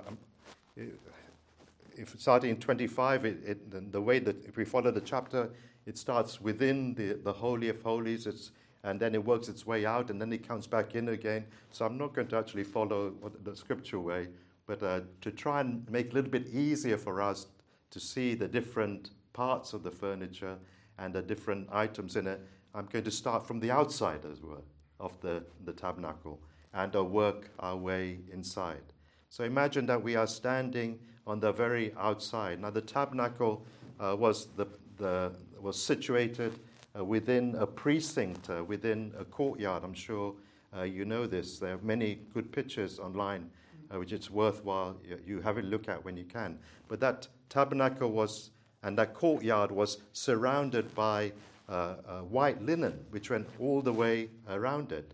if 1.97 2.19
starting 2.19 2.51
in 2.51 2.57
25, 2.57 3.25
it, 3.25 3.37
it, 3.45 3.91
the 3.91 4.01
way 4.01 4.19
that 4.19 4.45
if 4.45 4.57
we 4.57 4.65
follow 4.65 4.91
the 4.91 5.01
chapter, 5.01 5.49
it 5.85 5.97
starts 5.97 6.41
within 6.41 6.93
the, 6.95 7.13
the 7.13 7.33
Holy 7.33 7.69
of 7.69 7.81
Holies, 7.81 8.27
it's, 8.27 8.51
and 8.83 8.99
then 8.99 9.15
it 9.15 9.23
works 9.23 9.49
its 9.49 9.65
way 9.65 9.85
out, 9.85 10.09
and 10.09 10.21
then 10.21 10.31
it 10.33 10.47
comes 10.47 10.67
back 10.67 10.95
in 10.95 11.09
again. 11.09 11.45
So 11.71 11.85
I'm 11.85 11.97
not 11.97 12.13
going 12.13 12.27
to 12.27 12.37
actually 12.37 12.63
follow 12.63 13.13
the 13.43 13.55
scripture 13.55 13.99
way, 13.99 14.27
but 14.67 14.81
uh, 14.83 15.01
to 15.21 15.31
try 15.31 15.61
and 15.61 15.89
make 15.89 16.07
it 16.07 16.11
a 16.11 16.15
little 16.15 16.31
bit 16.31 16.47
easier 16.47 16.97
for 16.97 17.21
us 17.21 17.47
to 17.91 17.99
see 17.99 18.35
the 18.35 18.47
different 18.47 19.11
parts 19.33 19.73
of 19.73 19.83
the 19.83 19.91
furniture 19.91 20.57
and 20.97 21.13
the 21.13 21.21
different 21.21 21.67
items 21.71 22.15
in 22.15 22.27
it, 22.27 22.41
I'm 22.73 22.85
going 22.87 23.05
to 23.05 23.11
start 23.11 23.47
from 23.47 23.59
the 23.59 23.71
outside, 23.71 24.25
as 24.31 24.41
well, 24.41 24.63
of 24.99 25.19
the, 25.21 25.43
the 25.65 25.73
tabernacle 25.73 26.39
and 26.73 26.95
uh, 26.95 27.03
work 27.03 27.49
our 27.59 27.75
way 27.75 28.19
inside. 28.31 28.83
So 29.29 29.43
imagine 29.43 29.85
that 29.87 30.01
we 30.01 30.15
are 30.15 30.27
standing 30.27 30.99
on 31.27 31.39
the 31.39 31.51
very 31.51 31.93
outside. 31.97 32.61
Now, 32.61 32.69
the 32.69 32.81
tabernacle 32.81 33.65
uh, 33.99 34.15
was, 34.17 34.47
the, 34.55 34.67
the, 34.97 35.31
was 35.59 35.81
situated 35.81 36.59
uh, 36.97 37.03
within 37.03 37.55
a 37.55 37.65
precinct, 37.65 38.49
uh, 38.49 38.63
within 38.63 39.11
a 39.17 39.25
courtyard. 39.25 39.83
I'm 39.83 39.93
sure 39.93 40.33
uh, 40.75 40.83
you 40.83 41.05
know 41.05 41.25
this. 41.25 41.59
There 41.59 41.73
are 41.73 41.79
many 41.81 42.19
good 42.33 42.51
pictures 42.51 42.99
online, 42.99 43.49
uh, 43.91 43.99
which 43.99 44.13
it's 44.13 44.29
worthwhile 44.29 44.95
you, 45.25 45.41
have 45.41 45.57
a 45.57 45.61
look 45.61 45.89
at 45.89 46.03
when 46.03 46.15
you 46.15 46.25
can. 46.25 46.59
But 46.87 46.99
that 46.99 47.27
tabernacle 47.49 48.11
was, 48.11 48.51
and 48.83 48.97
that 48.97 49.13
courtyard 49.13 49.71
was 49.71 49.97
surrounded 50.13 50.93
by 50.93 51.31
uh, 51.67 51.95
white 52.21 52.61
linen, 52.61 53.03
which 53.09 53.31
went 53.31 53.47
all 53.59 53.81
the 53.81 53.93
way 53.93 54.29
around 54.49 54.91
it, 54.91 55.13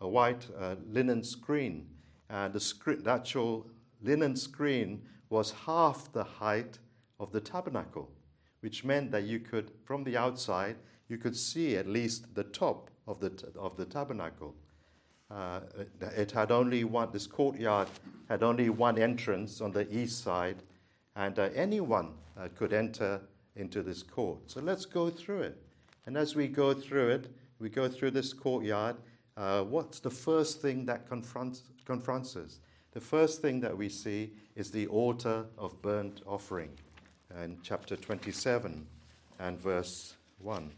a 0.00 0.08
white 0.08 0.48
linen 0.90 1.22
screen. 1.22 1.86
And 2.28 2.52
the, 2.52 2.60
screen, 2.60 3.04
the 3.04 3.10
actual 3.12 3.66
linen 4.02 4.34
screen 4.34 5.02
was 5.32 5.50
half 5.64 6.12
the 6.12 6.22
height 6.22 6.78
of 7.18 7.32
the 7.32 7.40
tabernacle, 7.40 8.10
which 8.60 8.84
meant 8.84 9.10
that 9.10 9.22
you 9.22 9.40
could, 9.40 9.70
from 9.82 10.04
the 10.04 10.14
outside, 10.14 10.76
you 11.08 11.16
could 11.16 11.34
see 11.34 11.74
at 11.76 11.88
least 11.88 12.34
the 12.34 12.44
top 12.44 12.90
of 13.08 13.18
the, 13.18 13.32
of 13.58 13.74
the 13.78 13.86
tabernacle. 13.86 14.54
Uh, 15.30 15.60
it 16.16 16.30
had 16.30 16.52
only 16.52 16.84
one, 16.84 17.08
this 17.12 17.26
courtyard 17.26 17.88
had 18.28 18.42
only 18.42 18.68
one 18.68 18.98
entrance 18.98 19.62
on 19.62 19.72
the 19.72 19.90
east 19.90 20.22
side, 20.22 20.62
and 21.16 21.38
uh, 21.38 21.48
anyone 21.54 22.10
uh, 22.38 22.48
could 22.54 22.74
enter 22.74 23.18
into 23.56 23.82
this 23.82 24.02
court. 24.02 24.38
So 24.46 24.60
let's 24.60 24.84
go 24.84 25.08
through 25.08 25.40
it. 25.40 25.62
And 26.04 26.18
as 26.18 26.36
we 26.36 26.46
go 26.46 26.74
through 26.74 27.08
it, 27.08 27.28
we 27.58 27.70
go 27.70 27.88
through 27.88 28.10
this 28.10 28.34
courtyard. 28.34 28.96
Uh, 29.38 29.62
what's 29.62 29.98
the 29.98 30.10
first 30.10 30.60
thing 30.60 30.84
that 30.84 31.08
confronts, 31.08 31.62
confronts 31.86 32.36
us? 32.36 32.58
The 32.92 33.00
first 33.00 33.40
thing 33.40 33.60
that 33.60 33.76
we 33.76 33.88
see 33.88 34.32
is 34.54 34.70
the 34.70 34.86
altar 34.88 35.46
of 35.56 35.80
burnt 35.80 36.20
offering 36.26 36.68
in 37.42 37.56
chapter 37.62 37.96
27 37.96 38.86
and 39.38 39.58
verse 39.58 40.14
1. 40.40 40.70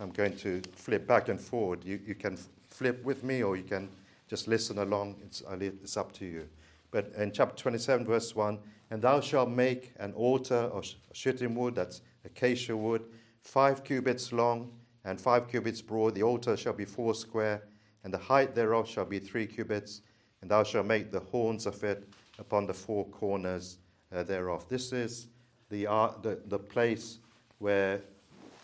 I'm 0.00 0.10
going 0.10 0.36
to 0.36 0.60
flip 0.74 1.06
back 1.06 1.30
and 1.30 1.40
forward. 1.40 1.82
You, 1.82 1.98
you 2.06 2.14
can 2.14 2.36
flip 2.68 3.02
with 3.04 3.24
me 3.24 3.42
or 3.42 3.56
you 3.56 3.62
can 3.62 3.88
just 4.28 4.48
listen 4.48 4.78
along. 4.78 5.16
It's, 5.24 5.42
it's 5.50 5.96
up 5.96 6.12
to 6.12 6.26
you. 6.26 6.46
But 6.90 7.10
in 7.16 7.32
chapter 7.32 7.56
27, 7.56 8.04
verse 8.04 8.36
1, 8.36 8.58
and 8.90 9.00
thou 9.00 9.22
shalt 9.22 9.48
make 9.48 9.94
an 9.98 10.12
altar 10.12 10.54
of 10.54 10.86
shittim 11.12 11.54
wood, 11.54 11.74
that's 11.74 12.02
acacia 12.26 12.76
wood, 12.76 13.02
five 13.40 13.82
cubits 13.82 14.30
long 14.30 14.70
and 15.06 15.18
five 15.18 15.48
cubits 15.48 15.80
broad. 15.80 16.14
The 16.14 16.22
altar 16.22 16.54
shall 16.54 16.74
be 16.74 16.84
four 16.84 17.14
square, 17.14 17.62
and 18.04 18.12
the 18.12 18.18
height 18.18 18.54
thereof 18.54 18.86
shall 18.86 19.06
be 19.06 19.18
three 19.18 19.46
cubits 19.46 20.02
and 20.44 20.50
thou 20.50 20.62
shalt 20.62 20.84
make 20.84 21.10
the 21.10 21.20
horns 21.20 21.64
of 21.64 21.82
it 21.84 22.06
upon 22.38 22.66
the 22.66 22.74
four 22.74 23.06
corners 23.06 23.78
uh, 24.14 24.22
thereof. 24.22 24.68
This 24.68 24.92
is 24.92 25.28
the, 25.70 25.86
uh, 25.86 26.10
the, 26.20 26.38
the 26.48 26.58
place 26.58 27.16
where 27.60 28.02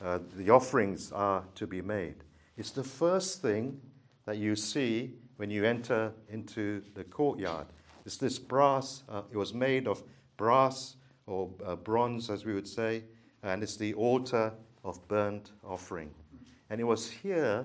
uh, 0.05 0.19
the 0.37 0.51
offerings 0.51 1.11
are 1.11 1.43
to 1.55 1.67
be 1.67 1.81
made. 1.81 2.17
It's 2.59 2.71
the 2.71 2.85
first 2.85 3.41
thing 3.41 3.81
that 4.27 4.37
you 4.37 4.57
see 4.57 5.15
when 5.37 5.49
you 5.49 5.65
enter 5.65 6.13
into 6.29 6.83
the 6.93 7.05
courtyard. 7.05 7.67
It's 8.05 8.19
this 8.19 8.39
brass, 8.39 9.03
uh, 9.09 9.23
it 9.33 9.39
was 9.39 9.55
made 9.55 9.89
of 9.89 10.03
brass 10.37 10.97
or 11.27 11.49
uh, 11.65 11.77
bronze, 11.77 12.29
as 12.29 12.45
we 12.45 12.53
would 12.53 12.69
say, 12.69 13.05
and 13.43 13.63
it's 13.63 13.79
the 13.79 13.95
altar 13.95 14.53
of 14.85 15.01
burnt 15.09 15.53
offering. 15.65 16.11
And 16.69 16.79
it 16.79 16.85
was 16.85 17.11
here 17.11 17.65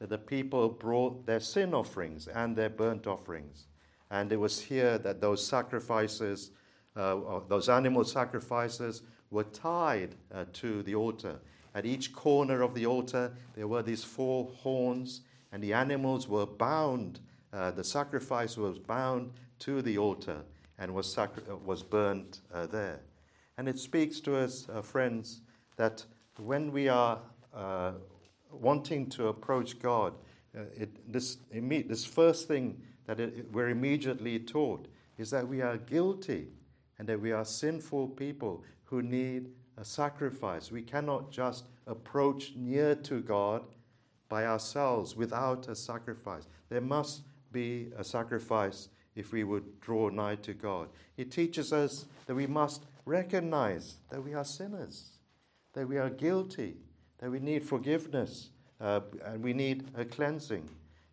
that 0.00 0.08
the 0.08 0.18
people 0.18 0.68
brought 0.68 1.26
their 1.26 1.40
sin 1.40 1.74
offerings 1.74 2.26
and 2.26 2.56
their 2.56 2.70
burnt 2.70 3.06
offerings. 3.06 3.66
And 4.10 4.32
it 4.32 4.40
was 4.40 4.60
here 4.60 4.98
that 4.98 5.20
those 5.20 5.46
sacrifices, 5.46 6.50
uh, 6.96 7.40
those 7.48 7.68
animal 7.68 8.04
sacrifices, 8.04 9.02
were 9.30 9.44
tied 9.44 10.16
uh, 10.34 10.46
to 10.54 10.82
the 10.82 10.94
altar. 10.94 11.38
At 11.74 11.86
each 11.86 12.12
corner 12.12 12.62
of 12.62 12.74
the 12.74 12.86
altar, 12.86 13.32
there 13.54 13.68
were 13.68 13.82
these 13.82 14.02
four 14.02 14.50
horns, 14.56 15.20
and 15.52 15.62
the 15.62 15.74
animals 15.74 16.26
were 16.26 16.46
bound. 16.46 17.20
Uh, 17.52 17.70
the 17.70 17.84
sacrifice 17.84 18.56
was 18.56 18.78
bound 18.78 19.32
to 19.60 19.82
the 19.82 19.98
altar 19.98 20.42
and 20.78 20.92
was, 20.94 21.12
sacri- 21.12 21.44
uh, 21.48 21.56
was 21.56 21.82
burnt 21.82 22.40
uh, 22.52 22.66
there. 22.66 23.00
And 23.58 23.68
it 23.68 23.78
speaks 23.78 24.18
to 24.20 24.36
us, 24.36 24.66
uh, 24.72 24.80
friends, 24.80 25.42
that 25.76 26.04
when 26.38 26.72
we 26.72 26.88
are 26.88 27.18
wanting 28.52 29.08
to 29.10 29.28
approach 29.28 29.78
God, 29.78 30.14
uh, 30.56 30.62
it, 30.74 31.12
this, 31.12 31.38
this 31.52 32.04
first 32.04 32.48
thing 32.48 32.80
that 33.06 33.20
it, 33.20 33.50
we're 33.52 33.68
immediately 33.68 34.38
taught 34.38 34.86
is 35.18 35.30
that 35.30 35.46
we 35.46 35.60
are 35.60 35.76
guilty 35.76 36.48
and 36.98 37.08
that 37.08 37.20
we 37.20 37.32
are 37.32 37.44
sinful 37.44 38.08
people 38.08 38.64
who 38.84 39.02
need 39.02 39.50
a 39.76 39.84
sacrifice. 39.84 40.70
We 40.70 40.82
cannot 40.82 41.30
just 41.30 41.66
approach 41.86 42.52
near 42.56 42.94
to 42.94 43.20
God 43.20 43.62
by 44.28 44.46
ourselves 44.46 45.16
without 45.16 45.68
a 45.68 45.74
sacrifice. 45.74 46.46
There 46.68 46.80
must 46.80 47.22
be 47.52 47.90
a 47.96 48.04
sacrifice 48.04 48.88
if 49.16 49.32
we 49.32 49.44
would 49.44 49.80
draw 49.80 50.08
nigh 50.08 50.36
to 50.36 50.54
God. 50.54 50.88
It 51.16 51.30
teaches 51.30 51.72
us 51.72 52.06
that 52.26 52.34
we 52.34 52.46
must 52.46 52.84
recognize 53.06 53.96
that 54.10 54.22
we 54.22 54.34
are 54.34 54.44
sinners, 54.44 55.10
that 55.72 55.88
we 55.88 55.98
are 55.98 56.10
guilty, 56.10 56.76
that 57.20 57.30
we 57.30 57.38
need 57.38 57.64
forgiveness 57.64 58.50
uh, 58.80 59.00
and 59.24 59.42
we 59.42 59.52
need 59.52 59.84
a 59.94 60.04
cleansing. 60.04 60.68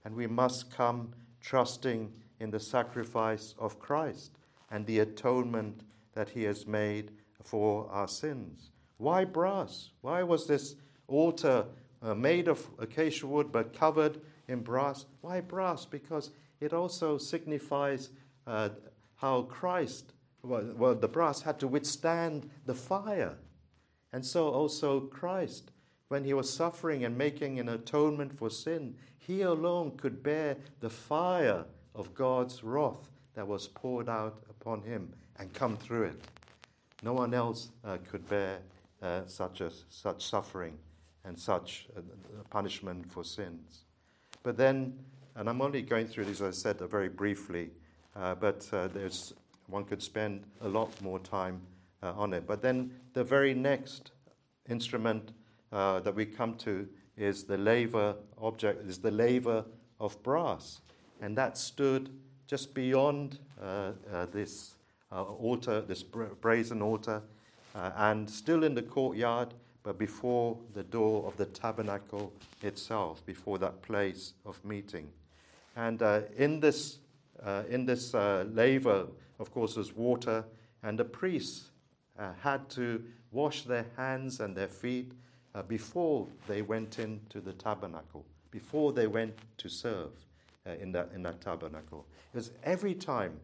And 0.06 0.16
we 0.16 0.26
must 0.26 0.72
come 0.72 1.14
trusting 1.42 2.12
in 2.40 2.50
the 2.50 2.60
sacrifice 2.60 3.54
of 3.60 3.80
Christ 3.80 4.32
and 4.72 4.86
the 4.86 5.00
atonement 5.00 5.82
that 6.14 6.30
he 6.30 6.44
has 6.44 6.66
made 6.66 7.12
for 7.44 7.90
our 7.92 8.08
sins. 8.08 8.72
Why 8.98 9.26
brass? 9.26 9.90
Why 10.02 10.24
was 10.24 10.48
this 10.48 10.76
altar 11.08 11.66
uh, 12.02 12.16
made 12.16 12.48
of 12.48 12.66
acacia 12.80 13.28
wood 13.28 13.52
but 13.52 13.78
covered 13.78 14.22
in 14.48 14.62
brass? 14.62 15.06
Why 15.22 15.42
brass? 15.42 15.86
Because 15.86 16.32
it 16.62 16.74
also 16.74 17.18
signifies 17.18 18.10
uh, 18.46 18.70
how 19.16 19.44
Christ, 19.44 20.14
well, 20.42 20.74
well, 20.78 20.96
the 20.96 21.08
brass 21.08 21.42
had 21.42 21.60
to 21.60 21.68
withstand 21.68 22.50
the 22.66 22.74
fire. 22.74 23.36
And 24.14 24.26
so 24.26 24.48
also 24.48 25.02
Christ 25.02 25.72
when 26.10 26.24
he 26.24 26.34
was 26.34 26.52
suffering 26.52 27.04
and 27.04 27.18
making 27.18 27.60
an 27.60 27.70
atonement 27.70 28.38
for 28.38 28.50
sin, 28.50 28.96
he 29.18 29.42
alone 29.42 29.92
could 29.98 30.24
bear 30.24 30.58
the 30.80 30.90
fire 30.90 31.66
of 31.96 32.14
God's 32.14 32.64
wrath 32.64 33.10
that 33.34 33.48
was 33.48 33.68
poured 33.68 34.10
out 34.10 34.42
upon 34.50 34.82
him 34.82 35.14
and 35.38 35.54
come 35.54 35.78
through 35.78 36.04
it. 36.04 36.22
No 37.04 37.14
one 37.14 37.34
else 37.34 37.70
uh, 37.84 37.98
could 38.10 38.28
bear 38.30 38.60
uh, 39.02 39.22
such, 39.28 39.62
a, 39.62 39.72
such 39.90 40.26
suffering 40.26 40.78
and 41.26 41.38
such 41.38 41.88
punishment 42.50 43.12
for 43.12 43.24
sins. 43.24 43.84
But 44.44 44.58
then, 44.58 44.98
and 45.36 45.50
I'm 45.50 45.62
only 45.62 45.82
going 45.82 46.08
through 46.08 46.26
these, 46.26 46.42
as 46.42 46.58
I 46.58 46.72
said, 46.72 46.80
very 46.90 47.10
briefly, 47.10 47.70
uh, 48.16 48.36
but 48.36 48.68
uh, 48.72 48.88
there's, 48.88 49.34
one 49.68 49.84
could 49.84 50.02
spend 50.02 50.44
a 50.62 50.68
lot 50.68 51.00
more 51.02 51.20
time 51.20 51.62
uh, 52.02 52.14
on 52.14 52.34
it. 52.34 52.48
But 52.48 52.62
then 52.62 52.92
the 53.14 53.24
very 53.24 53.54
next 53.54 54.12
instrument 54.70 55.32
uh, 55.71 56.00
that 56.00 56.15
we 56.15 56.25
come 56.25 56.55
to 56.55 56.88
is 57.17 57.43
the 57.43 57.57
laver 57.57 58.15
object, 58.39 58.88
is 58.88 59.00
the 59.00 59.12
laver 59.12 59.65
of 60.00 60.21
brass. 60.24 60.81
And 61.21 61.36
that 61.38 61.57
stood 61.57 62.09
just 62.47 62.74
beyond 62.74 63.39
uh, 63.62 63.91
uh, 64.12 64.25
this 64.31 64.75
uh, 65.12 65.24
altar, 65.24 65.81
this 65.81 66.03
brazen 66.03 66.81
altar, 66.81 67.21
uh, 67.75 67.91
and 67.97 68.29
still 68.29 68.63
in 68.63 68.74
the 68.75 68.81
courtyard, 68.81 69.53
but 69.83 69.97
before 69.97 70.57
the 70.74 70.83
door 70.83 71.25
of 71.25 71.36
the 71.38 71.45
tabernacle 71.45 72.31
itself, 72.62 73.25
before 73.25 73.57
that 73.57 73.81
place 73.81 74.33
of 74.45 74.63
meeting. 74.63 75.09
And 75.75 76.01
uh, 76.01 76.21
in 76.38 76.59
this, 76.59 77.00
uh, 77.43 77.63
in 77.69 77.86
this 77.86 78.13
laver, 78.13 79.07
of 79.39 79.51
course, 79.51 79.75
was 79.75 79.95
water, 79.95 80.43
and 80.83 80.97
the 80.97 81.05
priests 81.05 81.69
had 82.41 82.67
to 82.69 83.03
wash 83.31 83.63
their 83.63 83.86
hands 83.95 84.39
and 84.39 84.55
their 84.55 84.67
feet 84.67 85.12
before 85.62 86.28
they 86.48 86.62
went 86.62 87.00
into 87.00 87.42
the 87.42 87.54
tabernacle, 87.54 88.26
before 88.52 88.94
they 88.94 89.08
went 89.08 89.36
to 89.58 89.70
serve 89.70 90.12
in, 90.66 90.92
that, 90.92 91.10
in 91.16 91.24
that 91.24 91.42
tabernacle. 91.42 92.06
Because 92.32 92.52
every 92.64 92.94
time, 92.94 93.40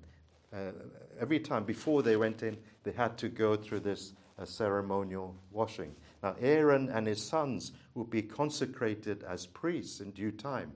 uh, 0.54 0.72
every 1.20 1.40
time 1.40 1.64
before 1.64 2.04
they 2.04 2.18
went 2.18 2.44
in, 2.44 2.58
they 2.84 2.92
had 2.92 3.18
to 3.18 3.30
go 3.30 3.56
through 3.56 3.80
this 3.80 4.14
uh, 4.38 4.46
ceremonial 4.46 5.36
washing. 5.52 5.96
Now, 6.22 6.36
Aaron 6.40 6.90
and 6.90 7.08
his 7.08 7.22
sons 7.22 7.72
would 7.96 8.10
be 8.10 8.22
consecrated 8.22 9.24
as 9.24 9.46
priests 9.46 10.00
in 10.00 10.12
due 10.12 10.32
time, 10.32 10.72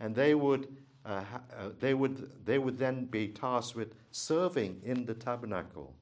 and 0.00 0.14
they 0.14 0.34
would, 0.34 0.68
uh, 1.04 1.24
uh, 1.58 1.68
they 1.80 1.94
would, 1.94 2.30
they 2.44 2.58
would 2.58 2.78
then 2.78 3.06
be 3.06 3.28
tasked 3.28 3.74
with 3.74 3.94
serving 4.10 4.80
in 4.84 5.06
the 5.06 5.14
tabernacle. 5.14 5.94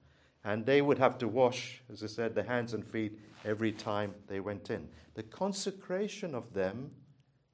And 0.44 0.64
they 0.64 0.80
would 0.80 0.98
have 0.98 1.18
to 1.18 1.28
wash, 1.28 1.82
as 1.92 2.02
I 2.02 2.06
said, 2.06 2.34
their 2.34 2.44
hands 2.44 2.72
and 2.72 2.84
feet 2.84 3.18
every 3.44 3.72
time 3.72 4.14
they 4.26 4.40
went 4.40 4.70
in. 4.70 4.88
The 5.14 5.22
consecration 5.24 6.34
of 6.34 6.52
them 6.54 6.90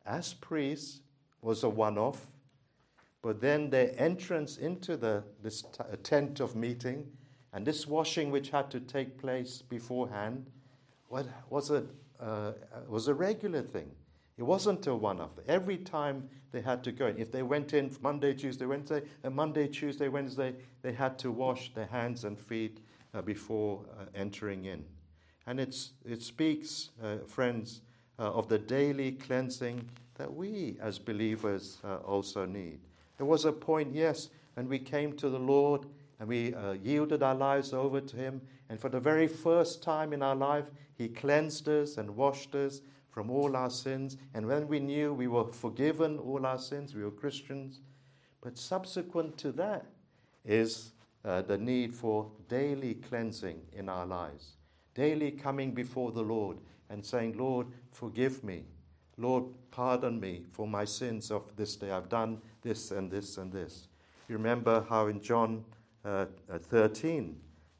as 0.04 0.34
priests 0.34 1.00
was 1.42 1.64
a 1.64 1.68
one 1.68 1.98
off, 1.98 2.26
but 3.22 3.40
then 3.40 3.70
their 3.70 3.92
entrance 3.98 4.56
into 4.58 4.96
the, 4.96 5.24
this 5.42 5.62
t- 5.62 5.82
tent 6.02 6.38
of 6.40 6.54
meeting 6.54 7.06
and 7.52 7.66
this 7.66 7.86
washing, 7.86 8.30
which 8.30 8.50
had 8.50 8.70
to 8.70 8.80
take 8.80 9.18
place 9.18 9.62
beforehand, 9.62 10.46
was 11.08 11.70
a, 11.70 11.84
uh, 12.20 12.52
was 12.88 13.08
a 13.08 13.14
regular 13.14 13.62
thing. 13.62 13.90
It 14.38 14.42
wasn't 14.42 14.86
a 14.86 14.94
one 14.94 15.20
off. 15.20 15.30
Every 15.48 15.78
time 15.78 16.28
they 16.52 16.60
had 16.60 16.84
to 16.84 16.92
go 16.92 17.06
in, 17.06 17.18
if 17.18 17.32
they 17.32 17.42
went 17.42 17.72
in 17.72 17.94
Monday, 18.02 18.34
Tuesday, 18.34 18.66
Wednesday, 18.66 19.02
and 19.22 19.34
Monday, 19.34 19.66
Tuesday, 19.66 20.08
Wednesday, 20.08 20.54
they 20.82 20.92
had 20.92 21.18
to 21.20 21.30
wash 21.30 21.72
their 21.72 21.86
hands 21.86 22.24
and 22.24 22.38
feet 22.38 22.80
uh, 23.14 23.22
before 23.22 23.80
uh, 23.98 24.04
entering 24.14 24.66
in. 24.66 24.84
And 25.46 25.58
it's, 25.58 25.92
it 26.04 26.22
speaks, 26.22 26.90
uh, 27.02 27.18
friends, 27.26 27.80
uh, 28.18 28.32
of 28.32 28.48
the 28.48 28.58
daily 28.58 29.12
cleansing 29.12 29.88
that 30.16 30.32
we 30.32 30.76
as 30.80 30.98
believers 30.98 31.78
uh, 31.84 31.96
also 31.96 32.44
need. 32.44 32.80
There 33.16 33.26
was 33.26 33.44
a 33.44 33.52
point, 33.52 33.94
yes, 33.94 34.28
when 34.54 34.68
we 34.68 34.78
came 34.78 35.14
to 35.14 35.30
the 35.30 35.38
Lord 35.38 35.86
and 36.18 36.28
we 36.28 36.54
uh, 36.54 36.72
yielded 36.72 37.22
our 37.22 37.34
lives 37.34 37.72
over 37.72 38.00
to 38.00 38.16
Him. 38.16 38.40
And 38.68 38.80
for 38.80 38.88
the 38.88 39.00
very 39.00 39.28
first 39.28 39.82
time 39.82 40.12
in 40.12 40.22
our 40.22 40.36
life, 40.36 40.66
He 40.94 41.08
cleansed 41.08 41.68
us 41.68 41.96
and 41.96 42.16
washed 42.16 42.54
us 42.54 42.80
from 43.16 43.30
all 43.30 43.56
our 43.56 43.70
sins. 43.70 44.18
And 44.34 44.46
when 44.46 44.68
we 44.68 44.78
knew 44.78 45.14
we 45.14 45.26
were 45.26 45.46
forgiven 45.46 46.18
all 46.18 46.44
our 46.44 46.58
sins, 46.58 46.94
we 46.94 47.02
were 47.02 47.10
Christians. 47.10 47.80
But 48.42 48.58
subsequent 48.58 49.38
to 49.38 49.52
that 49.52 49.86
is 50.44 50.90
uh, 51.24 51.40
the 51.40 51.56
need 51.56 51.94
for 51.94 52.30
daily 52.50 52.92
cleansing 52.92 53.58
in 53.72 53.88
our 53.88 54.04
lives, 54.04 54.58
daily 54.94 55.30
coming 55.30 55.72
before 55.72 56.12
the 56.12 56.20
Lord 56.20 56.58
and 56.90 57.02
saying, 57.02 57.38
Lord, 57.38 57.68
forgive 57.90 58.44
me. 58.44 58.64
Lord, 59.16 59.44
pardon 59.70 60.20
me 60.20 60.44
for 60.52 60.68
my 60.68 60.84
sins 60.84 61.30
of 61.30 61.56
this 61.56 61.74
day. 61.74 61.92
I've 61.92 62.10
done 62.10 62.42
this 62.60 62.90
and 62.90 63.10
this 63.10 63.38
and 63.38 63.50
this. 63.50 63.88
You 64.28 64.36
remember 64.36 64.84
how 64.90 65.06
in 65.06 65.22
John 65.22 65.64
uh, 66.04 66.26
uh 66.52 66.58
13, 66.58 67.34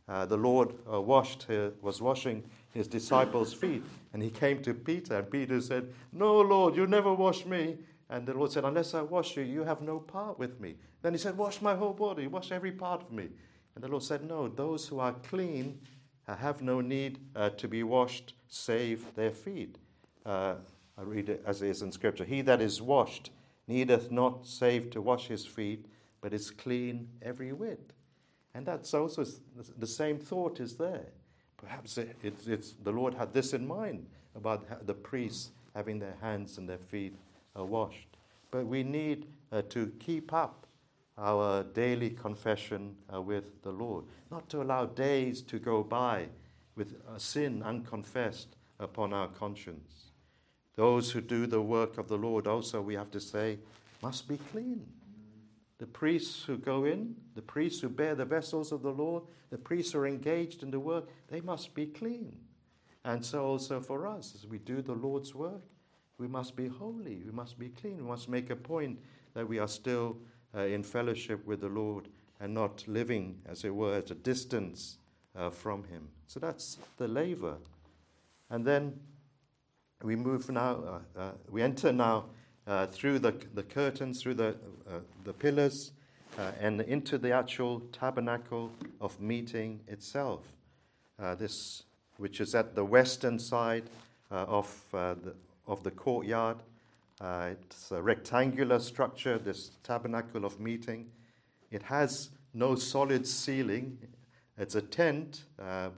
uh, 0.09 0.25
the 0.25 0.37
Lord 0.39 0.73
uh, 0.91 0.99
washed, 0.99 1.47
was 1.83 2.01
washing 2.01 2.43
his 2.77 2.89
disciples' 2.89 3.53
feet, 3.53 3.83
and 4.13 4.23
he 4.23 4.31
came 4.31 4.63
to 4.63 4.75
Peter, 4.75 5.19
and 5.19 5.31
Peter 5.31 5.61
said, 5.61 5.93
No, 6.13 6.41
Lord, 6.41 6.77
you 6.77 6.87
never 6.87 7.13
wash 7.13 7.45
me. 7.45 7.79
And 8.09 8.25
the 8.27 8.35
Lord 8.35 8.53
said, 8.53 8.65
Unless 8.65 8.95
I 8.95 9.03
wash 9.03 9.37
you, 9.37 9.43
you 9.43 9.65
have 9.65 9.81
no 9.81 9.99
part 9.99 10.39
with 10.39 10.61
me. 10.61 10.77
Then 11.03 11.13
he 11.13 11.19
said, 11.19 11.37
Wash 11.37 11.61
my 11.61 11.75
whole 11.75 11.93
body, 11.93 12.27
wash 12.27 12.53
every 12.53 12.73
part 12.73 13.03
of 13.03 13.13
me. 13.13 13.29
And 13.75 13.83
the 13.83 13.89
Lord 13.89 14.03
said, 14.03 14.25
No, 14.25 14.49
those 14.49 14.87
who 14.87 15.01
are 15.01 15.13
clean 15.13 15.81
have 16.27 16.63
no 16.63 16.81
need 16.81 17.19
uh, 17.35 17.51
to 17.51 17.69
be 17.69 17.83
washed 17.83 18.35
save 18.49 19.15
their 19.15 19.31
feet. 19.31 19.77
Uh, 20.25 20.55
I 20.99 21.03
read 21.03 21.29
it 21.29 21.43
as 21.47 21.63
it 21.63 21.69
is 21.69 21.83
in 21.83 21.93
Scripture. 21.93 22.25
He 22.25 22.43
that 22.43 22.61
is 22.61 22.81
washed 22.83 23.31
needeth 23.69 24.11
not 24.11 24.47
save 24.47 24.91
to 24.91 25.03
wash 25.03 25.27
his 25.27 25.45
feet, 25.45 25.87
but 26.21 26.33
is 26.33 26.51
clean 26.51 27.09
every 27.23 27.53
whit. 27.53 27.93
And 28.55 28.65
that's 28.65 28.95
also 28.95 29.25
the 29.77 29.87
same 29.87 30.19
thought 30.19 30.61
is 30.61 30.77
there. 30.77 31.07
Perhaps 31.57 31.99
it, 31.99 32.17
it's, 32.23 32.47
it's, 32.47 32.75
the 32.85 32.93
Lord 32.93 33.15
had 33.15 33.33
this 33.33 33.53
in 33.53 33.67
mind 33.67 34.07
about 34.35 34.87
the 34.87 34.95
priests 34.95 35.51
having 35.75 35.99
their 35.99 36.17
hands 36.21 36.59
and 36.59 36.69
their 36.69 36.79
feet 36.79 37.15
uh, 37.59 37.65
washed. 37.65 38.17
But 38.51 38.67
we 38.67 38.83
need 38.83 39.27
uh, 39.53 39.63
to 39.71 39.93
keep 39.99 40.33
up 40.33 40.67
our 41.19 41.63
daily 41.63 42.11
confession 42.11 42.95
uh, 43.13 43.21
with 43.21 43.63
the 43.63 43.71
Lord, 43.71 44.05
not 44.31 44.49
to 44.51 44.63
allow 44.63 44.87
days 44.87 45.41
to 45.43 45.59
go 45.59 45.83
by 45.83 46.27
with 46.77 46.95
a 47.15 47.19
sin 47.19 47.63
unconfessed 47.63 48.57
upon 48.79 49.13
our 49.13 49.29
conscience. 49.29 50.11
Those 50.75 51.11
who 51.11 51.23
do 51.23 51.47
the 51.47 51.63
work 51.63 51.97
of 51.97 52.09
the 52.09 52.19
Lord 52.19 52.47
also, 52.47 52.83
we 52.83 52.95
have 52.95 53.11
to 53.13 53.21
say, 53.21 53.59
must 54.03 54.29
be 54.29 54.39
clean. 54.53 54.87
The 55.79 55.87
priests 55.87 56.43
who 56.45 56.57
go 56.57 56.85
in, 56.85 57.15
the 57.35 57.43
priests 57.43 57.81
who 57.81 57.89
bear 57.89 58.15
the 58.15 58.25
vessels 58.25 58.73
of 58.73 58.83
the 58.83 58.93
Lord, 58.93 59.25
the 59.51 59.59
priests 59.59 59.93
who 59.93 59.99
are 59.99 60.07
engaged 60.07 60.63
in 60.63 60.71
the 60.71 60.81
work, 60.81 61.09
they 61.29 61.41
must 61.41 61.75
be 61.75 61.87
clean. 61.87 62.37
And 63.05 63.25
so 63.25 63.45
also 63.45 63.81
for 63.81 64.07
us, 64.07 64.35
as 64.35 64.47
we 64.47 64.59
do 64.59 64.83
the 64.83 64.95
Lord's 64.95 65.35
work, 65.35 65.63
we 66.19 66.27
must 66.27 66.57
be 66.57 66.67
holy, 66.67 67.23
we 67.25 67.31
must 67.31 67.59
be 67.59 67.69
clean, 67.69 67.99
we 67.99 68.09
must 68.09 68.29
make 68.29 68.51
a 68.51 68.57
point 68.57 68.99
that 69.35 69.47
we 69.47 69.59
are 69.59 69.69
still 69.69 70.17
uh, 70.57 70.63
in 70.63 70.83
fellowship 70.83 71.47
with 71.47 71.61
the 71.61 71.69
Lord 71.69 72.09
and 72.41 72.55
not 72.55 72.83
living, 72.89 73.39
as 73.47 73.65
it 73.65 73.75
were, 73.75 73.97
at 73.97 74.11
a 74.11 74.15
distance 74.15 74.99
uh, 75.37 75.51
from 75.51 75.85
Him. 75.85 76.09
So 76.27 76.41
that's 76.41 76.79
the 76.97 77.07
laver. 77.07 77.59
And 78.51 78.65
then 78.65 78.99
we 80.03 80.17
move 80.17 80.51
now, 80.51 81.01
uh, 81.17 81.21
uh, 81.21 81.33
we 81.51 81.63
enter 81.63 81.93
now 81.93 82.27
uh, 82.67 82.87
through 82.87 83.19
the, 83.19 83.33
the 83.55 83.63
curtains, 83.63 84.21
through 84.21 84.35
the, 84.35 84.57
uh, 84.91 84.99
the 85.25 85.33
pillars, 85.33 85.93
uh, 86.39 86.51
and 86.61 86.81
into 86.83 87.17
the 87.17 87.31
actual 87.31 87.81
tabernacle 87.93 88.71
of 89.01 89.19
meeting 89.21 89.81
itself. 89.89 90.43
Uh, 91.19 91.35
this, 91.35 91.85
which 92.19 92.41
is 92.41 92.55
at 92.55 92.75
the 92.75 92.85
western 92.85 93.39
side 93.39 93.85
of, 94.31 94.85
the, 94.91 95.35
of 95.67 95.83
the 95.85 95.91
courtyard. 95.93 96.57
it's 97.23 97.93
a 97.93 98.03
rectangular 98.03 98.79
structure, 98.81 99.39
this 99.39 99.71
tabernacle 99.83 100.45
of 100.45 100.59
meeting. 100.59 101.07
It 101.71 101.83
has 101.83 102.31
no 102.53 102.75
solid 102.75 103.27
ceiling. 103.27 103.97
It's 104.59 104.75
a 104.75 104.83
tent, 104.83 105.45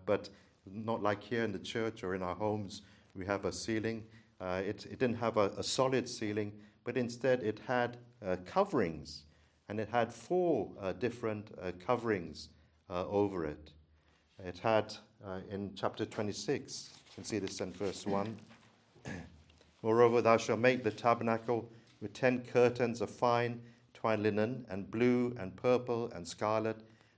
but 0.04 0.28
not 0.70 1.02
like 1.02 1.22
here 1.22 1.44
in 1.44 1.52
the 1.52 1.58
church 1.58 2.04
or 2.04 2.14
in 2.14 2.22
our 2.22 2.34
homes 2.34 2.82
we 3.14 3.24
have 3.26 3.44
a 3.44 3.52
ceiling. 3.52 4.04
Uh, 4.40 4.62
it, 4.64 4.86
it, 4.86 4.98
didn't 4.98 5.16
have 5.16 5.36
a, 5.36 5.50
a, 5.56 5.62
solid 5.62 6.08
ceiling, 6.08 6.52
but 6.84 6.96
instead 6.96 7.42
it 7.42 7.60
had 7.66 7.96
uh, 8.24 8.36
coverings, 8.46 9.24
and 9.68 9.80
it 9.80 9.88
had 9.88 10.12
four 10.12 10.70
uh, 10.80 10.92
different 10.92 11.50
uh, 11.60 11.72
coverings 11.84 12.50
uh, 12.88 13.04
over 13.08 13.44
it. 13.44 13.72
It 14.44 14.58
had, 14.58 14.94
uh, 15.26 15.40
in 15.50 15.72
chapter 15.74 16.04
26, 16.04 16.90
you 16.94 17.14
can 17.14 17.24
see 17.24 17.40
this 17.40 17.60
in 17.60 17.72
verse 17.72 18.06
1. 18.06 18.36
Moreover, 19.82 20.22
thou 20.22 20.36
shalt 20.36 20.60
make 20.60 20.84
the 20.84 20.90
tabernacle 20.92 21.68
with 22.00 22.12
ten 22.12 22.44
curtains 22.44 23.00
of 23.00 23.10
fine 23.10 23.60
twined 23.98 24.22
linen, 24.22 24.64
and 24.70 24.88
blue, 24.90 25.34
and 25.40 25.56
purple, 25.56 26.08
and 26.14 26.26
scarlet, 26.26 26.76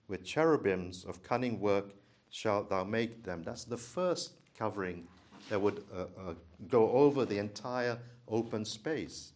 with 0.08 0.24
cherubims 0.24 1.04
of 1.04 1.22
cunning 1.22 1.60
work 1.60 1.92
shalt 2.30 2.70
thou 2.70 2.82
make 2.84 3.22
them. 3.22 3.42
That's 3.42 3.64
the 3.64 3.76
first 3.76 4.32
covering 4.56 5.06
that 5.50 5.60
would 5.60 5.84
uh, 5.92 6.02
uh, 6.02 6.34
go 6.68 6.90
over 6.92 7.26
the 7.26 7.36
entire 7.36 7.98
open 8.28 8.64
space. 8.64 9.32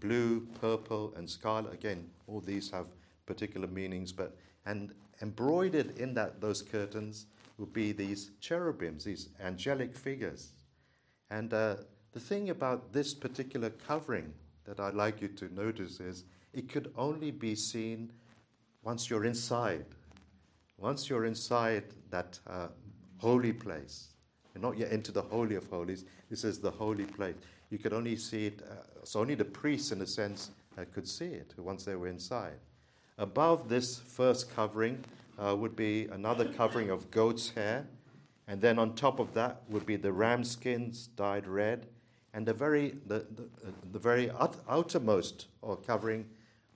Blue, 0.00 0.40
purple, 0.60 1.12
and 1.16 1.28
scarlet. 1.28 1.74
Again, 1.74 2.08
all 2.26 2.40
these 2.40 2.70
have 2.70 2.86
particular 3.26 3.66
meanings, 3.66 4.12
but 4.12 4.36
and 4.66 4.92
embroidered 5.20 5.98
in 5.98 6.14
that 6.14 6.40
those 6.40 6.62
curtains 6.62 7.26
would 7.58 7.72
be 7.72 7.92
these 7.92 8.30
cherubims, 8.40 9.04
these 9.04 9.28
angelic 9.42 9.94
figures. 9.94 10.52
And 11.30 11.52
uh, 11.52 11.76
the 12.12 12.20
thing 12.20 12.50
about 12.50 12.92
this 12.92 13.12
particular 13.12 13.70
covering 13.70 14.32
that 14.64 14.80
I'd 14.80 14.94
like 14.94 15.20
you 15.20 15.28
to 15.28 15.52
notice 15.54 16.00
is 16.00 16.24
it 16.54 16.68
could 16.68 16.92
only 16.96 17.30
be 17.30 17.54
seen 17.54 18.12
once 18.82 19.10
you're 19.10 19.26
inside. 19.26 19.84
Once 20.78 21.10
you're 21.10 21.26
inside 21.26 21.84
that 22.08 22.38
uh, 22.46 22.68
holy 23.18 23.52
place. 23.52 24.08
You're 24.54 24.62
not 24.62 24.78
yet 24.78 24.90
into 24.90 25.12
the 25.12 25.22
Holy 25.22 25.54
of 25.54 25.68
Holies. 25.68 26.04
This 26.28 26.44
is 26.44 26.58
the 26.58 26.70
holy 26.70 27.04
place. 27.04 27.36
You 27.70 27.78
could 27.78 27.92
only 27.92 28.16
see 28.16 28.46
it, 28.46 28.62
uh, 28.68 29.04
so 29.04 29.20
only 29.20 29.34
the 29.34 29.44
priests, 29.44 29.92
in 29.92 30.00
a 30.02 30.06
sense, 30.06 30.50
uh, 30.76 30.84
could 30.92 31.06
see 31.06 31.26
it 31.26 31.54
once 31.56 31.84
they 31.84 31.94
were 31.94 32.08
inside. 32.08 32.58
Above 33.18 33.68
this 33.68 33.98
first 33.98 34.54
covering 34.54 35.04
uh, 35.38 35.54
would 35.56 35.76
be 35.76 36.06
another 36.12 36.44
covering 36.46 36.90
of 36.90 37.10
goat's 37.10 37.50
hair, 37.50 37.86
and 38.48 38.60
then 38.60 38.78
on 38.78 38.94
top 38.94 39.20
of 39.20 39.32
that 39.34 39.62
would 39.68 39.86
be 39.86 39.96
the 39.96 40.12
ram 40.12 40.42
skins 40.42 41.08
dyed 41.16 41.46
red, 41.46 41.86
and 42.34 42.46
the 42.46 42.52
very, 42.52 42.96
the, 43.06 43.26
the, 43.36 43.48
the 43.92 43.98
very 43.98 44.30
out, 44.32 44.56
outermost 44.68 45.46
or 45.62 45.76
covering 45.76 46.26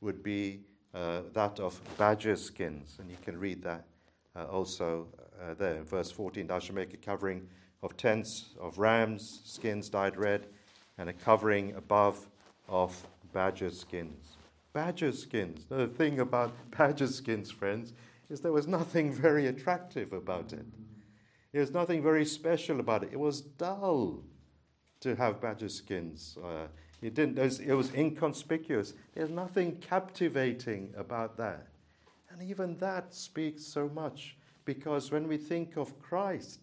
would 0.00 0.22
be 0.22 0.60
uh, 0.94 1.22
that 1.32 1.58
of 1.58 1.80
badger 1.98 2.36
skins, 2.36 2.96
and 3.00 3.10
you 3.10 3.16
can 3.24 3.38
read 3.38 3.62
that 3.62 3.84
uh, 4.36 4.44
also 4.44 5.08
uh, 5.42 5.54
there 5.54 5.76
in 5.76 5.84
verse 5.84 6.10
14. 6.10 6.46
Thou 6.46 6.58
shalt 6.58 6.76
make 6.76 6.94
a 6.94 6.96
covering 6.96 7.48
of 7.84 7.96
tents 7.98 8.54
of 8.58 8.78
rams' 8.78 9.42
skins 9.44 9.90
dyed 9.90 10.16
red, 10.16 10.46
and 10.96 11.08
a 11.08 11.12
covering 11.12 11.74
above 11.76 12.26
of 12.66 13.06
badger 13.32 13.70
skins. 13.70 14.36
Badger 14.72 15.12
skins. 15.12 15.66
The 15.68 15.88
thing 15.88 16.20
about 16.20 16.52
badger 16.76 17.06
skins, 17.06 17.50
friends, 17.50 17.92
is 18.30 18.40
there 18.40 18.52
was 18.52 18.66
nothing 18.66 19.12
very 19.12 19.46
attractive 19.48 20.12
about 20.14 20.52
it. 20.52 20.64
There 21.52 21.60
was 21.60 21.72
nothing 21.72 22.02
very 22.02 22.24
special 22.24 22.80
about 22.80 23.04
it. 23.04 23.10
It 23.12 23.20
was 23.20 23.42
dull 23.42 24.22
to 25.00 25.14
have 25.16 25.40
badger 25.40 25.68
skins. 25.68 26.38
Uh, 26.42 26.66
it, 27.02 27.14
didn't, 27.14 27.38
it 27.38 27.74
was 27.74 27.92
inconspicuous. 27.92 28.94
There's 29.14 29.30
nothing 29.30 29.76
captivating 29.76 30.94
about 30.96 31.36
that. 31.36 31.66
And 32.30 32.42
even 32.42 32.78
that 32.78 33.14
speaks 33.14 33.62
so 33.62 33.88
much 33.90 34.36
because 34.64 35.12
when 35.12 35.28
we 35.28 35.36
think 35.36 35.76
of 35.76 36.00
Christ, 36.00 36.60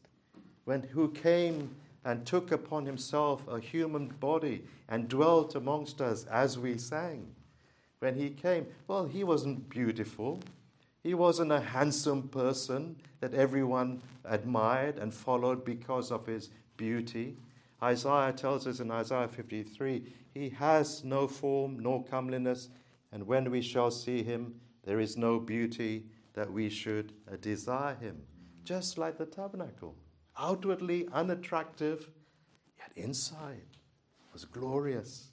when 0.65 0.83
who 0.83 1.09
came 1.09 1.75
and 2.03 2.25
took 2.25 2.51
upon 2.51 2.85
himself 2.85 3.47
a 3.47 3.59
human 3.59 4.07
body 4.07 4.63
and 4.89 5.07
dwelt 5.07 5.55
amongst 5.55 6.01
us 6.01 6.25
as 6.25 6.57
we 6.57 6.77
sang, 6.77 7.27
when 7.99 8.15
he 8.15 8.31
came, 8.31 8.65
well, 8.87 9.05
he 9.05 9.23
wasn't 9.23 9.69
beautiful. 9.69 10.39
He 11.03 11.13
wasn't 11.13 11.51
a 11.51 11.59
handsome 11.59 12.27
person 12.29 12.95
that 13.19 13.35
everyone 13.35 14.01
admired 14.25 14.97
and 14.97 15.13
followed 15.13 15.63
because 15.63 16.11
of 16.11 16.25
his 16.25 16.49
beauty. 16.77 17.37
Isaiah 17.81 18.33
tells 18.33 18.65
us 18.65 18.79
in 18.79 18.89
Isaiah 18.89 19.27
53 19.27 20.03
He 20.33 20.49
has 20.49 21.03
no 21.03 21.27
form 21.27 21.79
nor 21.79 22.03
comeliness, 22.03 22.69
and 23.11 23.27
when 23.27 23.51
we 23.51 23.61
shall 23.61 23.91
see 23.91 24.23
him, 24.23 24.55
there 24.83 24.99
is 24.99 25.15
no 25.15 25.39
beauty 25.39 26.05
that 26.33 26.51
we 26.51 26.69
should 26.69 27.13
desire 27.41 27.95
him. 27.95 28.21
Just 28.63 28.97
like 28.97 29.17
the 29.17 29.25
tabernacle, 29.25 29.95
outwardly 30.37 31.07
unattractive, 31.13 32.09
yet 32.77 32.91
inside 32.95 33.77
was 34.33 34.45
glorious. 34.45 35.27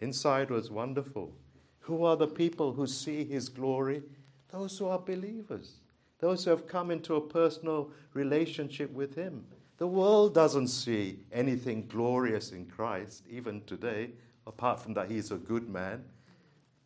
Inside 0.00 0.50
was 0.50 0.70
wonderful. 0.70 1.32
Who 1.80 2.04
are 2.04 2.16
the 2.16 2.28
people 2.28 2.72
who 2.72 2.86
see 2.86 3.24
his 3.24 3.48
glory? 3.48 4.02
Those 4.50 4.78
who 4.78 4.86
are 4.86 4.98
believers, 4.98 5.76
those 6.18 6.44
who 6.44 6.50
have 6.50 6.66
come 6.66 6.90
into 6.90 7.16
a 7.16 7.20
personal 7.20 7.90
relationship 8.12 8.92
with 8.92 9.14
him. 9.14 9.44
The 9.78 9.86
world 9.86 10.34
doesn't 10.34 10.68
see 10.68 11.20
anything 11.32 11.86
glorious 11.88 12.52
in 12.52 12.66
Christ, 12.66 13.24
even 13.28 13.62
today, 13.64 14.10
apart 14.46 14.78
from 14.78 14.94
that 14.94 15.10
he's 15.10 15.30
a 15.30 15.36
good 15.36 15.68
man. 15.68 16.04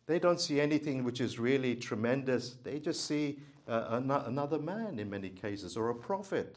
They 0.07 0.19
don't 0.19 0.39
see 0.39 0.61
anything 0.61 1.03
which 1.03 1.19
is 1.19 1.37
really 1.37 1.75
tremendous. 1.75 2.55
They 2.63 2.79
just 2.79 3.05
see 3.05 3.39
uh, 3.67 4.01
another 4.25 4.57
man 4.57 4.99
in 4.99 5.09
many 5.09 5.29
cases 5.29 5.75
or 5.75 5.89
a 5.89 5.95
prophet. 5.95 6.55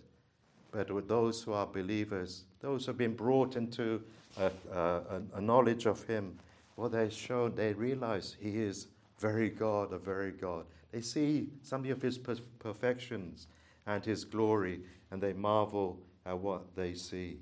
But 0.73 0.91
with 0.91 1.09
those 1.09 1.43
who 1.43 1.53
are 1.53 1.67
believers, 1.67 2.45
those 2.61 2.85
who 2.85 2.91
have 2.91 2.99
been 2.99 3.15
brought 3.15 3.57
into 3.57 4.03
a, 4.39 4.51
a, 4.73 5.21
a 5.35 5.41
knowledge 5.41 5.87
of 5.87 6.05
him, 6.05 6.39
well, 6.77 6.89
they 6.89 7.11
show, 7.11 7.49
they 7.49 7.73
realize 7.73 8.37
he 8.41 8.59
is 8.59 8.87
very 9.19 9.51
God, 9.51 9.93
a 9.93 9.99
very 9.99 10.31
God. 10.31 10.65
They 10.93 11.01
see 11.01 11.49
some 11.63 11.85
of 11.91 12.01
his 12.03 12.19
perfections 12.59 13.49
and 13.87 14.05
his 14.05 14.25
glory, 14.25 14.81
and 15.11 15.23
they 15.23 15.33
marvel 15.33 15.99
at 16.25 16.39
what 16.39 16.75
they 16.75 16.95
see. 16.95 17.41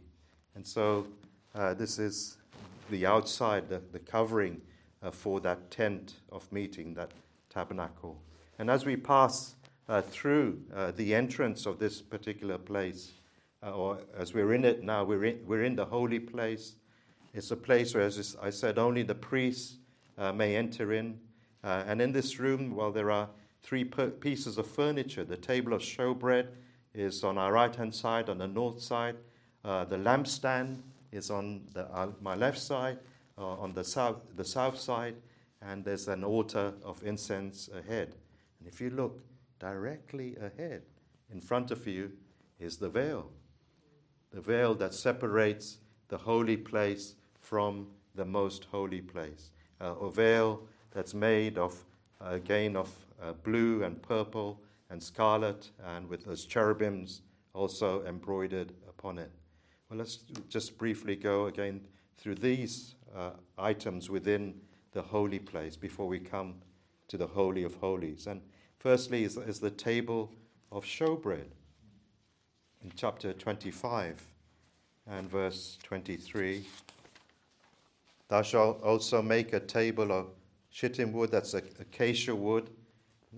And 0.54 0.66
so, 0.66 1.06
uh, 1.54 1.74
this 1.74 1.98
is 1.98 2.38
the 2.90 3.06
outside, 3.06 3.68
the, 3.68 3.80
the 3.92 3.98
covering 3.98 4.60
uh, 5.02 5.10
for 5.10 5.40
that 5.40 5.70
tent 5.70 6.14
of 6.32 6.50
meeting, 6.52 6.94
that 6.94 7.10
tabernacle. 7.50 8.20
And 8.58 8.70
as 8.70 8.84
we 8.84 8.96
pass 8.96 9.54
uh, 9.88 10.02
through 10.02 10.60
uh, 10.74 10.92
the 10.92 11.14
entrance 11.14 11.64
of 11.66 11.78
this 11.78 12.00
particular 12.02 12.58
place, 12.58 13.12
uh, 13.62 13.72
or 13.72 13.98
as 14.16 14.34
we're 14.34 14.54
in 14.54 14.64
it 14.64 14.82
now, 14.82 15.04
we're 15.04 15.24
in, 15.24 15.40
we're 15.46 15.64
in 15.64 15.76
the 15.76 15.84
holy 15.84 16.20
place. 16.20 16.76
It's 17.34 17.50
a 17.50 17.56
place 17.56 17.94
where, 17.94 18.04
as 18.04 18.36
I 18.40 18.50
said, 18.50 18.78
only 18.78 19.02
the 19.02 19.14
priests 19.14 19.76
uh, 20.16 20.32
may 20.32 20.56
enter 20.56 20.92
in. 20.92 21.18
and 21.62 22.00
in 22.00 22.12
this 22.12 22.38
room, 22.38 22.74
well, 22.74 22.90
there 22.90 23.10
are 23.10 23.28
three 23.62 23.84
pieces 23.84 24.58
of 24.58 24.66
furniture. 24.66 25.24
The 25.24 25.36
table 25.36 25.72
of 25.72 25.82
showbread 25.82 26.48
is 26.94 27.22
on 27.24 27.38
our 27.38 27.52
right 27.52 27.74
hand 27.74 27.94
side, 27.94 28.28
on 28.28 28.38
the 28.38 28.48
north 28.48 28.80
side. 28.80 29.16
Uh, 29.64 29.84
the 29.84 29.96
lampstand 29.96 30.78
is 31.12 31.30
on 31.30 31.62
the, 31.74 31.84
uh, 31.92 32.08
my 32.22 32.34
left 32.34 32.58
side, 32.58 32.98
uh, 33.36 33.44
on 33.44 33.72
the 33.72 33.84
south, 33.84 34.16
the 34.36 34.44
south 34.44 34.78
side, 34.78 35.14
and 35.62 35.84
there's 35.84 36.08
an 36.08 36.24
altar 36.24 36.72
of 36.84 37.02
incense 37.04 37.68
ahead. 37.74 38.14
And 38.58 38.68
if 38.68 38.80
you 38.80 38.90
look 38.90 39.20
directly 39.58 40.36
ahead, 40.36 40.82
in 41.30 41.40
front 41.40 41.70
of 41.70 41.86
you, 41.86 42.12
is 42.58 42.78
the 42.78 42.88
veil. 42.88 43.30
The 44.32 44.40
veil 44.40 44.74
that 44.76 44.94
separates 44.94 45.78
the 46.08 46.18
holy 46.18 46.56
place 46.56 47.14
from 47.40 47.86
the 48.14 48.24
most 48.24 48.64
holy 48.64 49.00
place. 49.00 49.50
Uh, 49.80 49.94
a 50.00 50.10
veil 50.10 50.62
that's 50.90 51.14
made 51.14 51.56
of, 51.56 51.74
uh, 52.20 52.30
again, 52.30 52.76
of 52.76 52.92
uh, 53.22 53.32
blue 53.32 53.84
and 53.84 54.02
purple 54.02 54.60
and 54.90 55.02
scarlet, 55.02 55.70
and 55.84 56.08
with 56.08 56.24
those 56.24 56.44
cherubims 56.44 57.22
also 57.54 58.04
embroidered 58.04 58.72
upon 58.88 59.18
it. 59.18 59.30
Well, 59.88 59.98
let's 59.98 60.18
just 60.48 60.78
briefly 60.78 61.16
go 61.16 61.46
again 61.46 61.80
through 62.16 62.36
these 62.36 62.94
uh, 63.16 63.30
items 63.56 64.10
within 64.10 64.54
the 64.92 65.02
holy 65.02 65.38
place 65.38 65.76
before 65.76 66.08
we 66.08 66.18
come 66.18 66.56
to 67.08 67.16
the 67.16 67.26
Holy 67.26 67.64
of 67.64 67.74
Holies. 67.76 68.26
And 68.26 68.40
firstly 68.78 69.24
is, 69.24 69.36
is 69.36 69.60
the 69.60 69.70
table 69.70 70.32
of 70.70 70.84
showbread 70.84 71.46
in 72.84 72.92
chapter 72.96 73.32
25 73.32 74.22
and 75.06 75.30
verse 75.30 75.78
23. 75.82 76.64
Thou 78.28 78.42
shalt 78.42 78.82
also 78.82 79.22
make 79.22 79.52
a 79.52 79.60
table 79.60 80.12
of 80.12 80.26
shittim 80.70 81.12
wood, 81.12 81.30
that's 81.30 81.54
acacia 81.54 82.34
wood, 82.34 82.70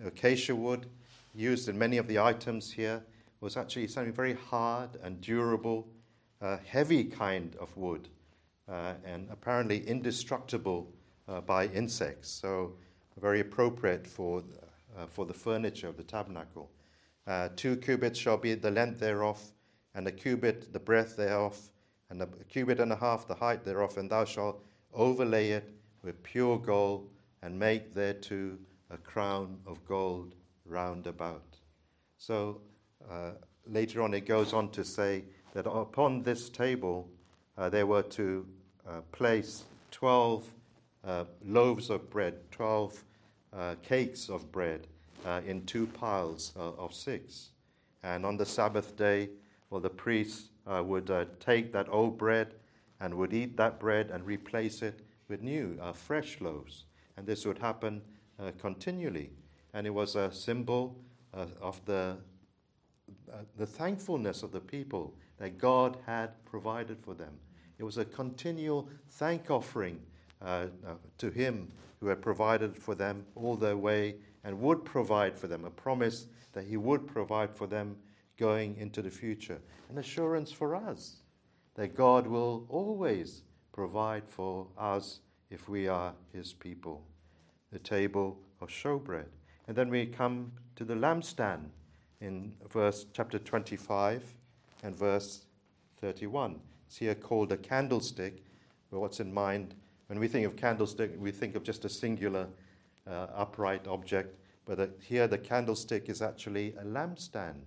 Acacia 0.04 0.54
wood, 0.54 0.86
used 1.34 1.68
in 1.68 1.78
many 1.78 1.96
of 1.96 2.06
the 2.06 2.18
items 2.18 2.70
here, 2.70 3.02
was 3.40 3.56
actually 3.56 3.86
something 3.88 4.12
very 4.12 4.34
hard 4.34 4.90
and 5.02 5.20
durable, 5.20 5.88
uh, 6.40 6.58
heavy 6.66 7.04
kind 7.04 7.56
of 7.56 7.74
wood, 7.76 8.08
uh, 8.68 8.94
and 9.04 9.28
apparently 9.30 9.86
indestructible 9.86 10.92
uh, 11.28 11.40
by 11.40 11.66
insects. 11.68 12.28
So, 12.28 12.74
very 13.20 13.40
appropriate 13.40 14.06
for, 14.06 14.42
uh, 14.96 15.06
for 15.06 15.26
the 15.26 15.34
furniture 15.34 15.88
of 15.88 15.96
the 15.96 16.02
tabernacle. 16.02 16.70
Uh, 17.30 17.48
two 17.54 17.76
cubits 17.76 18.18
shall 18.18 18.36
be 18.36 18.54
the 18.54 18.72
length 18.72 18.98
thereof, 18.98 19.40
and 19.94 20.04
a 20.08 20.10
cubit 20.10 20.72
the 20.72 20.80
breadth 20.80 21.16
thereof, 21.16 21.56
and 22.08 22.20
a 22.20 22.26
cubit 22.48 22.80
and 22.80 22.90
a 22.90 22.96
half 22.96 23.28
the 23.28 23.34
height 23.36 23.64
thereof, 23.64 23.96
and 23.98 24.10
thou 24.10 24.24
shalt 24.24 24.64
overlay 24.92 25.50
it 25.50 25.72
with 26.02 26.20
pure 26.24 26.58
gold, 26.58 27.08
and 27.42 27.56
make 27.56 27.94
thereto 27.94 28.58
a 28.90 28.98
crown 28.98 29.56
of 29.64 29.84
gold 29.86 30.34
round 30.64 31.06
about. 31.06 31.56
So 32.18 32.62
uh, 33.08 33.30
later 33.64 34.02
on, 34.02 34.12
it 34.12 34.26
goes 34.26 34.52
on 34.52 34.68
to 34.70 34.84
say 34.84 35.22
that 35.52 35.66
upon 35.66 36.24
this 36.24 36.48
table 36.48 37.08
uh, 37.56 37.68
they 37.70 37.84
were 37.84 38.02
to 38.02 38.44
uh, 38.88 39.02
place 39.12 39.62
12 39.92 40.52
uh, 41.04 41.24
loaves 41.44 41.90
of 41.90 42.10
bread, 42.10 42.50
12 42.50 43.04
uh, 43.52 43.74
cakes 43.84 44.28
of 44.28 44.50
bread 44.50 44.88
uh, 45.24 45.40
in 45.46 45.64
two 45.66 45.86
piles 45.86 46.52
of 46.56 46.94
six. 46.94 47.50
And 48.02 48.24
on 48.24 48.36
the 48.36 48.46
Sabbath 48.46 48.96
day, 48.96 49.28
well, 49.70 49.80
the 49.80 49.90
priest 49.90 50.50
would 50.66 51.10
take 51.40 51.72
that 51.72 51.88
old 51.90 52.18
bread 52.18 52.54
and 53.00 53.14
would 53.14 53.32
eat 53.32 53.56
that 53.56 53.78
bread 53.78 54.10
and 54.10 54.24
replace 54.24 54.82
it 54.82 55.00
with 55.28 55.42
new, 55.42 55.78
fresh 55.94 56.40
loaves. 56.40 56.84
And 57.16 57.26
this 57.26 57.44
would 57.44 57.58
happen 57.58 58.02
uh, 58.38 58.52
continually. 58.58 59.30
And 59.74 59.86
it 59.86 59.90
was 59.90 60.16
a 60.16 60.32
symbol 60.32 60.96
uh, 61.34 61.46
of 61.60 61.84
the, 61.84 62.16
uh, 63.32 63.36
the 63.56 63.66
thankfulness 63.66 64.42
of 64.42 64.52
the 64.52 64.60
people 64.60 65.14
that 65.38 65.58
God 65.58 65.98
had 66.06 66.42
provided 66.44 66.98
for 67.02 67.14
them. 67.14 67.38
It 67.78 67.84
was 67.84 67.98
a 67.98 68.04
continual 68.04 68.88
thank 69.10 69.50
offering 69.50 70.00
uh, 70.42 70.66
uh, 70.86 70.94
to 71.18 71.30
Him 71.30 71.68
who 72.00 72.06
had 72.08 72.22
provided 72.22 72.76
for 72.76 72.94
them 72.94 73.24
all 73.34 73.56
their 73.56 73.76
way 73.76 74.16
and 74.44 74.60
would 74.60 74.84
provide 74.84 75.36
for 75.38 75.46
them, 75.46 75.64
a 75.64 75.70
promise 75.70 76.26
that 76.52 76.64
He 76.64 76.76
would 76.76 77.06
provide 77.06 77.50
for 77.50 77.66
them 77.66 77.96
going 78.38 78.76
into 78.76 79.02
the 79.02 79.10
future. 79.10 79.58
An 79.90 79.98
assurance 79.98 80.50
for 80.50 80.74
us 80.74 81.16
that 81.74 81.94
God 81.94 82.26
will 82.26 82.66
always 82.68 83.42
provide 83.72 84.26
for 84.26 84.66
us 84.78 85.20
if 85.50 85.68
we 85.68 85.88
are 85.88 86.14
His 86.32 86.52
people. 86.52 87.04
the 87.72 87.78
table 87.78 88.36
of 88.60 88.68
showbread. 88.68 89.26
And 89.68 89.76
then 89.76 89.90
we 89.90 90.06
come 90.06 90.52
to 90.76 90.84
the 90.84 90.94
lampstand 90.94 91.66
in 92.20 92.52
verse 92.68 93.06
chapter 93.12 93.38
25 93.38 94.22
and 94.82 94.94
verse 94.94 95.44
31. 96.00 96.58
It's 96.86 96.96
here 96.96 97.14
called 97.14 97.52
a 97.52 97.56
candlestick. 97.56 98.42
But 98.90 99.00
what's 99.00 99.20
in 99.20 99.32
mind 99.32 99.74
when 100.08 100.18
we 100.18 100.26
think 100.26 100.44
of 100.44 100.56
candlestick, 100.56 101.12
we 101.18 101.30
think 101.30 101.54
of 101.54 101.62
just 101.62 101.84
a 101.84 101.88
singular 101.88 102.48
uh, 103.06 103.26
upright 103.34 103.86
object. 103.86 104.36
But 104.64 104.80
uh, 104.80 104.86
here 105.00 105.26
the 105.26 105.38
candlestick 105.38 106.08
is 106.08 106.22
actually 106.22 106.74
a 106.78 106.84
lampstand. 106.84 107.62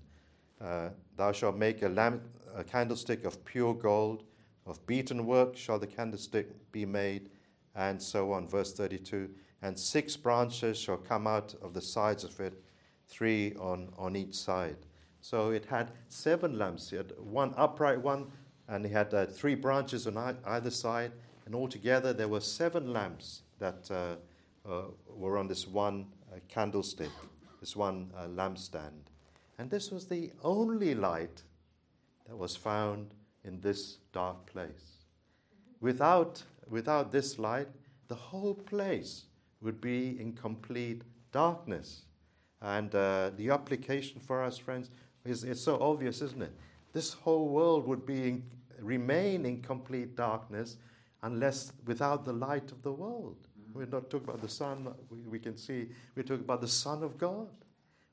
Uh, 0.62 0.90
thou 1.18 1.32
shalt 1.32 1.58
make 1.58 1.82
a, 1.82 1.90
lamp, 1.90 2.24
a 2.56 2.64
candlestick 2.64 3.26
of 3.26 3.44
pure 3.44 3.74
gold, 3.74 4.24
of 4.66 4.86
beaten 4.88 5.26
work 5.26 5.58
shall 5.58 5.78
the 5.78 5.88
candlestick 5.88 6.72
be 6.72 6.86
made, 6.86 7.30
and 7.76 8.02
so 8.02 8.32
on. 8.32 8.48
Verse 8.48 8.74
32 8.74 9.30
And 9.62 9.78
six 9.78 10.16
branches 10.16 10.78
shall 10.78 10.98
come 10.98 11.28
out 11.28 11.54
of 11.62 11.74
the 11.74 11.82
sides 11.82 12.24
of 12.24 12.40
it, 12.40 12.64
three 13.08 13.54
on, 13.60 13.90
on 13.98 14.16
each 14.16 14.36
side. 14.36 14.78
So 15.20 15.52
it 15.52 15.66
had 15.66 15.92
seven 16.10 16.58
lamps. 16.58 16.92
It 16.92 16.98
had 16.98 17.14
one 17.18 17.54
upright 17.58 18.02
one, 18.02 18.28
and 18.68 18.86
it 18.86 18.92
had 18.92 19.14
uh, 19.14 19.26
three 19.26 19.56
branches 19.56 20.08
on 20.08 20.38
either 20.46 20.72
side. 20.72 21.12
And 21.46 21.54
altogether, 21.54 22.14
there 22.14 22.30
were 22.30 22.40
seven 22.40 22.94
lamps 22.94 23.42
that 23.60 23.90
uh, 23.92 24.16
uh, 24.70 24.84
were 25.08 25.38
on 25.38 25.48
this 25.48 25.68
one 25.68 26.06
uh, 26.32 26.38
candlestick, 26.48 27.12
this 27.60 27.76
one 27.76 28.12
uh, 28.18 28.28
lampstand. 28.28 29.10
And 29.58 29.70
this 29.70 29.92
was 29.92 30.08
the 30.08 30.32
only 30.44 30.96
light 30.96 31.44
that 32.28 32.36
was 32.36 32.56
found 32.56 33.14
in 33.44 33.60
this 33.62 33.98
dark 34.12 34.46
place. 34.46 35.04
Without, 35.82 36.42
without 36.70 37.12
this 37.12 37.38
light, 37.38 37.68
the 38.08 38.16
whole 38.16 38.56
place 38.56 39.26
would 39.62 39.82
be 39.82 40.20
in 40.20 40.34
complete 40.34 41.02
darkness. 41.32 42.04
And 42.62 42.94
uh, 42.96 43.32
the 43.36 43.50
application 43.50 44.22
for 44.22 44.44
us, 44.44 44.58
friends, 44.58 44.90
is, 45.26 45.44
is 45.44 45.62
so 45.62 45.78
obvious, 45.82 46.22
isn't 46.22 46.42
it? 46.42 46.54
This 46.94 47.14
whole 47.14 47.50
world 47.50 47.88
would 47.88 48.06
be 48.06 48.30
in, 48.30 48.44
remain 48.80 49.46
in 49.46 49.62
complete 49.62 50.16
darkness 50.16 50.78
unless 51.24 51.74
without 51.86 52.26
the 52.26 52.34
light 52.34 52.72
of 52.72 52.82
the 52.84 52.92
world. 52.92 53.38
We're 53.74 53.86
not 53.86 54.10
talking 54.10 54.30
about 54.30 54.42
the 54.42 54.50
sun, 54.50 54.88
we, 55.10 55.18
we 55.20 55.40
can 55.40 55.58
see, 55.58 55.88
we're 56.16 56.24
talking 56.24 56.44
about 56.44 56.62
the 56.62 56.68
Son 56.68 57.04
of 57.04 57.18
God. 57.18 57.48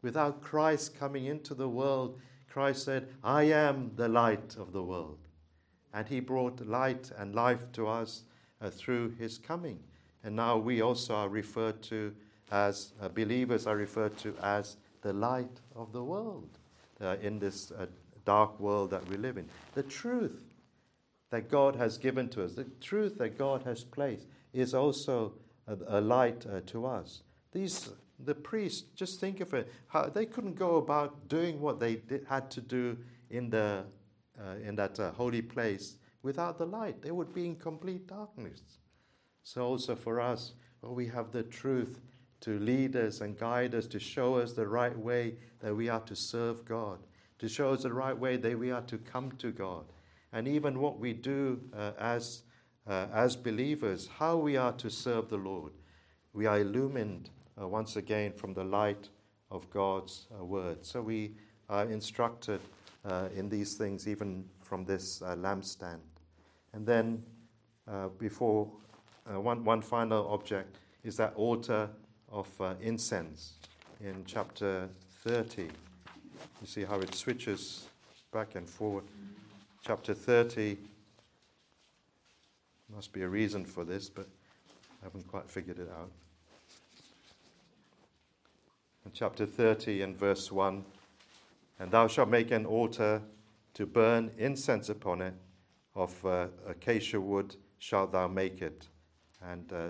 Without 0.02 0.40
Christ 0.40 0.98
coming 0.98 1.26
into 1.26 1.54
the 1.54 1.68
world, 1.68 2.18
Christ 2.48 2.84
said, 2.84 3.08
I 3.22 3.44
am 3.44 3.92
the 3.96 4.08
light 4.08 4.56
of 4.58 4.72
the 4.72 4.82
world. 4.82 5.18
And 5.92 6.06
he 6.08 6.20
brought 6.20 6.66
light 6.66 7.10
and 7.18 7.34
life 7.34 7.60
to 7.72 7.86
us 7.86 8.22
uh, 8.60 8.70
through 8.70 9.10
his 9.18 9.38
coming. 9.38 9.78
And 10.24 10.36
now 10.36 10.56
we 10.56 10.80
also 10.80 11.14
are 11.14 11.28
referred 11.28 11.82
to 11.84 12.14
as 12.50 12.92
uh, 13.00 13.08
believers 13.08 13.66
are 13.66 13.76
referred 13.76 14.16
to 14.18 14.34
as 14.42 14.76
the 15.02 15.12
light 15.12 15.60
of 15.76 15.92
the 15.92 16.02
world 16.02 16.48
uh, 17.00 17.16
in 17.22 17.38
this 17.38 17.70
uh, 17.72 17.86
dark 18.24 18.58
world 18.60 18.90
that 18.90 19.06
we 19.08 19.16
live 19.16 19.36
in. 19.36 19.48
The 19.74 19.82
truth 19.82 20.42
that 21.30 21.48
God 21.48 21.76
has 21.76 21.96
given 21.96 22.28
to 22.30 22.44
us, 22.44 22.54
the 22.54 22.66
truth 22.80 23.18
that 23.18 23.38
God 23.38 23.62
has 23.62 23.84
placed, 23.84 24.26
is 24.52 24.74
also 24.74 25.32
a, 25.70 25.98
a 25.98 26.00
light 26.00 26.46
uh, 26.46 26.60
to 26.66 26.86
us. 26.86 27.22
These 27.52 27.90
the 28.24 28.34
priests, 28.34 28.82
just 28.94 29.18
think 29.18 29.40
of 29.40 29.54
it, 29.54 29.72
how 29.86 30.04
they 30.04 30.26
couldn't 30.26 30.54
go 30.54 30.76
about 30.76 31.28
doing 31.28 31.60
what 31.60 31.80
they 31.80 31.96
did, 31.96 32.26
had 32.28 32.50
to 32.50 32.60
do 32.60 32.96
in 33.30 33.48
the 33.50 33.84
uh, 34.38 34.56
in 34.62 34.76
that 34.76 34.98
uh, 35.00 35.10
holy 35.12 35.42
place 35.42 35.96
without 36.22 36.58
the 36.58 36.66
light. 36.66 37.02
They 37.02 37.10
would 37.10 37.32
be 37.32 37.46
in 37.46 37.56
complete 37.56 38.06
darkness. 38.06 38.60
So 39.42 39.64
also 39.64 39.94
for 39.94 40.20
us, 40.20 40.52
well, 40.82 40.94
we 40.94 41.06
have 41.08 41.30
the 41.30 41.42
truth 41.42 42.00
to 42.40 42.58
lead 42.58 42.96
us 42.96 43.20
and 43.20 43.38
guide 43.38 43.74
us, 43.74 43.86
to 43.86 43.98
show 43.98 44.36
us 44.36 44.52
the 44.52 44.66
right 44.66 44.96
way 44.98 45.34
that 45.60 45.74
we 45.74 45.88
are 45.88 46.00
to 46.00 46.16
serve 46.16 46.64
God, 46.64 46.98
to 47.38 47.48
show 47.48 47.72
us 47.72 47.82
the 47.82 47.92
right 47.92 48.18
way 48.18 48.36
that 48.36 48.58
we 48.58 48.70
are 48.70 48.82
to 48.82 48.98
come 48.98 49.32
to 49.32 49.50
God. 49.50 49.84
And 50.32 50.46
even 50.48 50.78
what 50.78 50.98
we 50.98 51.12
do 51.12 51.60
uh, 51.76 51.92
as, 51.98 52.42
uh, 52.90 53.06
as 53.14 53.36
believers, 53.36 54.08
how 54.18 54.36
we 54.36 54.56
are 54.56 54.72
to 54.72 54.90
serve 54.90 55.28
the 55.28 55.36
Lord. 55.36 55.72
We 56.32 56.46
are 56.46 56.58
illumined 56.58 57.30
uh, 57.60 57.68
once 57.68 57.94
again 57.94 58.32
from 58.32 58.52
the 58.52 58.64
light 58.64 59.08
of 59.52 59.70
God's 59.70 60.26
uh, 60.36 60.44
word. 60.44 60.84
So 60.84 61.00
we 61.00 61.36
are 61.68 61.84
instructed 61.84 62.60
uh, 63.04 63.28
in 63.34 63.48
these 63.48 63.74
things, 63.74 64.08
even 64.08 64.44
from 64.60 64.84
this 64.84 65.22
uh, 65.22 65.36
lampstand. 65.36 66.00
And 66.72 66.84
then, 66.84 67.22
before 68.18 68.70
one, 69.26 69.64
one 69.64 69.82
final 69.82 70.28
object 70.28 70.76
is 71.02 71.16
that 71.16 71.34
altar 71.34 71.88
of 72.30 72.48
uh, 72.60 72.74
incense 72.80 73.54
in 74.00 74.22
chapter 74.26 74.88
30. 75.24 75.62
You 75.62 76.66
see 76.66 76.84
how 76.84 77.00
it 77.00 77.14
switches 77.14 77.88
back 78.32 78.54
and 78.54 78.68
forward. 78.68 79.04
Chapter 79.84 80.14
30, 80.14 80.76
must 82.94 83.12
be 83.12 83.22
a 83.22 83.28
reason 83.28 83.64
for 83.64 83.84
this, 83.84 84.08
but 84.08 84.26
I 85.02 85.06
haven't 85.06 85.26
quite 85.28 85.48
figured 85.48 85.78
it 85.78 85.88
out. 85.90 86.10
In 89.06 89.12
chapter 89.12 89.46
30 89.46 90.02
and 90.02 90.16
verse 90.16 90.52
1 90.52 90.84
And 91.78 91.90
thou 91.90 92.06
shalt 92.06 92.28
make 92.28 92.50
an 92.50 92.66
altar 92.66 93.22
to 93.74 93.86
burn 93.86 94.30
incense 94.38 94.88
upon 94.88 95.22
it, 95.22 95.34
of 95.94 96.24
uh, 96.26 96.48
acacia 96.66 97.20
wood 97.20 97.56
shalt 97.78 98.12
thou 98.12 98.28
make 98.28 98.60
it. 98.62 98.88
And 99.42 99.72
uh, 99.72 99.88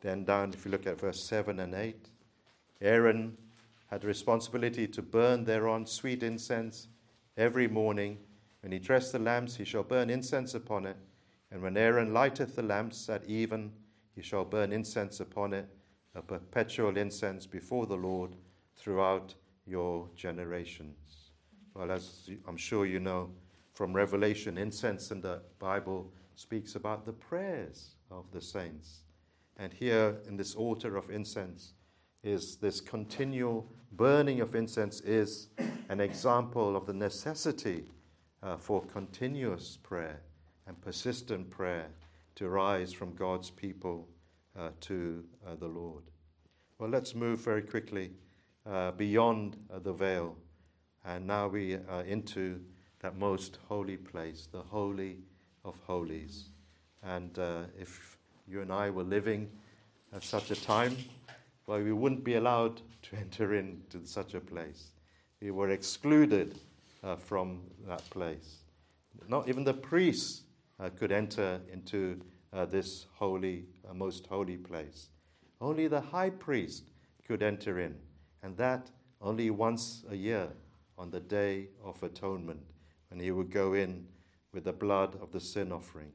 then 0.00 0.24
down, 0.24 0.52
if 0.52 0.64
you 0.64 0.70
look 0.70 0.86
at 0.86 1.00
verse 1.00 1.22
7 1.22 1.58
and 1.60 1.74
8, 1.74 1.96
Aaron 2.82 3.36
had 3.86 4.04
responsibility 4.04 4.86
to 4.88 5.00
burn 5.00 5.44
thereon 5.44 5.86
sweet 5.86 6.22
incense 6.22 6.88
every 7.36 7.68
morning. 7.68 8.18
When 8.60 8.72
he 8.72 8.78
dressed 8.78 9.12
the 9.12 9.18
lamps, 9.18 9.56
he 9.56 9.64
shall 9.64 9.84
burn 9.84 10.10
incense 10.10 10.54
upon 10.54 10.86
it. 10.86 10.96
And 11.56 11.62
when 11.62 11.78
Aaron 11.78 12.12
lighteth 12.12 12.54
the 12.54 12.62
lamps 12.62 13.08
at 13.08 13.24
even, 13.24 13.72
he 14.14 14.20
shall 14.20 14.44
burn 14.44 14.74
incense 14.74 15.20
upon 15.20 15.54
it, 15.54 15.66
a 16.14 16.20
perpetual 16.20 16.98
incense 16.98 17.46
before 17.46 17.86
the 17.86 17.96
Lord 17.96 18.36
throughout 18.76 19.34
your 19.66 20.06
generations. 20.14 21.30
Well, 21.72 21.90
as 21.90 22.28
I'm 22.46 22.58
sure 22.58 22.84
you 22.84 23.00
know 23.00 23.30
from 23.72 23.94
Revelation, 23.94 24.58
incense 24.58 25.10
in 25.10 25.22
the 25.22 25.40
Bible 25.58 26.12
speaks 26.34 26.74
about 26.74 27.06
the 27.06 27.14
prayers 27.14 27.94
of 28.10 28.30
the 28.32 28.42
saints. 28.42 29.04
And 29.56 29.72
here 29.72 30.18
in 30.28 30.36
this 30.36 30.54
altar 30.54 30.94
of 30.98 31.08
incense 31.08 31.72
is 32.22 32.56
this 32.56 32.82
continual 32.82 33.66
burning 33.92 34.42
of 34.42 34.54
incense 34.54 35.00
is 35.00 35.48
an 35.88 36.00
example 36.00 36.76
of 36.76 36.84
the 36.84 36.92
necessity 36.92 37.86
uh, 38.42 38.58
for 38.58 38.84
continuous 38.84 39.78
prayer 39.82 40.20
and 40.66 40.80
persistent 40.80 41.50
prayer 41.50 41.88
to 42.36 42.48
rise 42.48 42.92
from 42.92 43.14
God's 43.14 43.50
people 43.50 44.08
uh, 44.58 44.70
to 44.82 45.24
uh, 45.46 45.54
the 45.56 45.66
Lord. 45.66 46.04
Well, 46.78 46.90
let's 46.90 47.14
move 47.14 47.40
very 47.40 47.62
quickly 47.62 48.10
uh, 48.66 48.90
beyond 48.92 49.56
uh, 49.72 49.78
the 49.78 49.92
veil. 49.92 50.36
And 51.04 51.26
now 51.26 51.48
we 51.48 51.74
are 51.88 52.02
into 52.02 52.60
that 53.00 53.16
most 53.16 53.58
holy 53.68 53.96
place, 53.96 54.48
the 54.50 54.62
Holy 54.62 55.18
of 55.64 55.76
Holies. 55.86 56.50
And 57.02 57.38
uh, 57.38 57.62
if 57.78 58.18
you 58.48 58.60
and 58.60 58.72
I 58.72 58.90
were 58.90 59.04
living 59.04 59.48
at 60.12 60.22
such 60.22 60.50
a 60.50 60.56
time 60.56 60.96
where 61.66 61.82
we 61.82 61.92
wouldn't 61.92 62.24
be 62.24 62.34
allowed 62.34 62.80
to 63.02 63.16
enter 63.20 63.54
into 63.54 64.04
such 64.04 64.34
a 64.34 64.40
place. 64.40 64.88
We 65.40 65.50
were 65.50 65.70
excluded 65.70 66.58
uh, 67.04 67.16
from 67.16 67.60
that 67.86 68.08
place. 68.10 68.58
Not 69.28 69.48
even 69.48 69.64
the 69.64 69.74
priests 69.74 70.42
could 70.96 71.12
enter 71.12 71.60
into 71.72 72.20
uh, 72.52 72.66
this 72.66 73.06
holy, 73.14 73.64
uh, 73.88 73.94
most 73.94 74.26
holy 74.26 74.56
place. 74.56 75.08
Only 75.60 75.88
the 75.88 76.00
high 76.00 76.30
priest 76.30 76.90
could 77.26 77.42
enter 77.42 77.80
in, 77.80 77.96
and 78.42 78.56
that 78.56 78.90
only 79.20 79.50
once 79.50 80.04
a 80.10 80.14
year 80.14 80.48
on 80.98 81.10
the 81.10 81.20
Day 81.20 81.68
of 81.82 82.02
Atonement, 82.02 82.60
when 83.08 83.20
he 83.20 83.30
would 83.30 83.50
go 83.50 83.74
in 83.74 84.06
with 84.52 84.64
the 84.64 84.72
blood 84.72 85.16
of 85.20 85.32
the 85.32 85.40
sin 85.40 85.72
offering. 85.72 86.12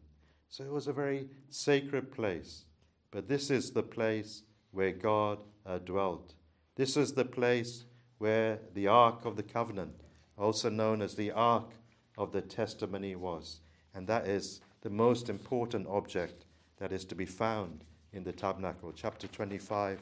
So 0.49 0.63
it 0.63 0.71
was 0.71 0.87
a 0.87 0.93
very 0.93 1.29
sacred 1.49 2.11
place. 2.11 2.65
But 3.11 3.27
this 3.27 3.49
is 3.49 3.71
the 3.71 3.83
place 3.83 4.43
where 4.71 4.91
God 4.91 5.43
uh, 5.65 5.79
dwelt. 5.79 6.33
This 6.75 6.97
is 6.97 7.13
the 7.13 7.25
place 7.25 7.85
where 8.17 8.59
the 8.73 8.87
Ark 8.87 9.25
of 9.25 9.35
the 9.35 9.43
Covenant, 9.43 10.01
also 10.37 10.69
known 10.69 11.01
as 11.01 11.15
the 11.15 11.31
Ark 11.31 11.71
of 12.17 12.31
the 12.31 12.41
Testimony, 12.41 13.15
was. 13.15 13.61
And 13.93 14.07
that 14.07 14.27
is 14.27 14.61
the 14.81 14.89
most 14.89 15.29
important 15.29 15.87
object 15.87 16.45
that 16.77 16.91
is 16.91 17.05
to 17.05 17.15
be 17.15 17.25
found 17.25 17.83
in 18.13 18.23
the 18.23 18.31
tabernacle. 18.31 18.91
Chapter 18.95 19.27
25 19.27 19.99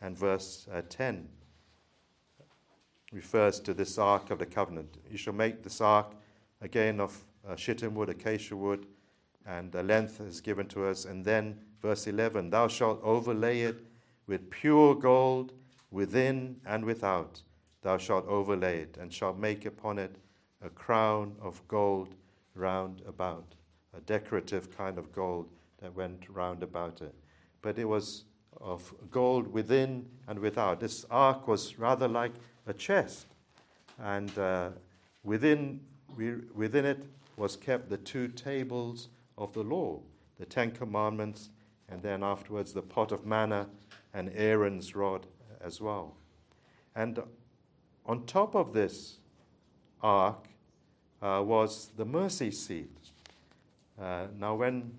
and 0.00 0.16
verse 0.16 0.66
uh, 0.72 0.82
10 0.88 1.28
refers 3.12 3.60
to 3.60 3.72
this 3.72 3.98
Ark 3.98 4.30
of 4.30 4.38
the 4.38 4.46
Covenant. 4.46 4.98
You 5.10 5.16
shall 5.16 5.32
make 5.32 5.62
this 5.62 5.80
Ark 5.80 6.12
again 6.60 7.00
of 7.00 7.22
uh, 7.48 7.56
shittim 7.56 7.94
wood, 7.94 8.08
acacia 8.08 8.56
wood, 8.56 8.86
and 9.46 9.70
the 9.70 9.82
length 9.82 10.20
is 10.20 10.40
given 10.40 10.66
to 10.68 10.86
us. 10.86 11.04
And 11.04 11.24
then 11.24 11.58
verse 11.80 12.06
11 12.06 12.50
Thou 12.50 12.68
shalt 12.68 13.00
overlay 13.02 13.60
it 13.60 13.86
with 14.26 14.50
pure 14.50 14.94
gold 14.94 15.52
within 15.90 16.56
and 16.66 16.84
without. 16.84 17.42
Thou 17.82 17.98
shalt 17.98 18.26
overlay 18.26 18.80
it, 18.80 18.96
and 19.00 19.12
shalt 19.12 19.38
make 19.38 19.64
upon 19.64 19.98
it 19.98 20.16
a 20.60 20.68
crown 20.68 21.36
of 21.40 21.66
gold 21.68 22.16
round 22.56 23.02
about, 23.06 23.54
a 23.96 24.00
decorative 24.00 24.76
kind 24.76 24.98
of 24.98 25.12
gold 25.12 25.48
that 25.80 25.94
went 25.94 26.26
round 26.28 26.62
about 26.62 27.00
it. 27.02 27.14
But 27.62 27.78
it 27.78 27.84
was 27.84 28.24
of 28.60 28.94
gold 29.10 29.52
within 29.52 30.06
and 30.28 30.38
without. 30.38 30.80
This 30.80 31.04
ark 31.10 31.46
was 31.46 31.78
rather 31.78 32.08
like 32.08 32.32
a 32.66 32.72
chest, 32.72 33.26
and 33.98 34.36
uh, 34.38 34.70
within, 35.24 35.80
within 36.54 36.84
it 36.84 37.04
was 37.36 37.56
kept 37.56 37.90
the 37.90 37.98
two 37.98 38.28
tables 38.28 39.08
of 39.36 39.52
the 39.52 39.62
law, 39.62 40.00
the 40.38 40.46
Ten 40.46 40.70
Commandments, 40.70 41.50
and 41.88 42.02
then 42.02 42.22
afterwards 42.22 42.72
the 42.72 42.82
pot 42.82 43.12
of 43.12 43.26
manna 43.26 43.68
and 44.14 44.32
Aaron's 44.34 44.96
rod 44.96 45.26
as 45.60 45.80
well. 45.80 46.16
And 46.94 47.22
on 48.06 48.24
top 48.24 48.54
of 48.54 48.72
this 48.72 49.18
ark 50.00 50.48
uh, 51.22 51.42
was 51.44 51.90
the 51.96 52.04
mercy 52.04 52.50
seat. 52.50 52.90
Uh, 54.00 54.26
now, 54.38 54.54
when 54.54 54.92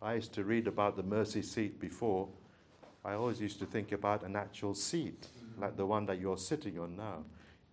I 0.00 0.14
used 0.14 0.32
to 0.34 0.44
read 0.44 0.66
about 0.66 0.96
the 0.96 1.02
mercy 1.02 1.42
seat 1.42 1.78
before, 1.80 2.28
I 3.04 3.14
always 3.14 3.40
used 3.40 3.58
to 3.60 3.66
think 3.66 3.92
about 3.92 4.22
an 4.22 4.36
actual 4.36 4.74
seat, 4.74 5.28
like 5.58 5.76
the 5.76 5.86
one 5.86 6.06
that 6.06 6.20
you're 6.20 6.38
sitting 6.38 6.78
on 6.78 6.96
now, 6.96 7.24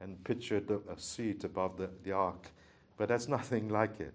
and 0.01 0.21
pictured 0.23 0.69
a 0.69 0.99
seat 0.99 1.43
above 1.43 1.77
the, 1.77 1.89
the 2.03 2.11
ark. 2.11 2.51
But 2.97 3.09
that's 3.09 3.27
nothing 3.37 3.69
like 3.69 3.99
it. 3.99 4.13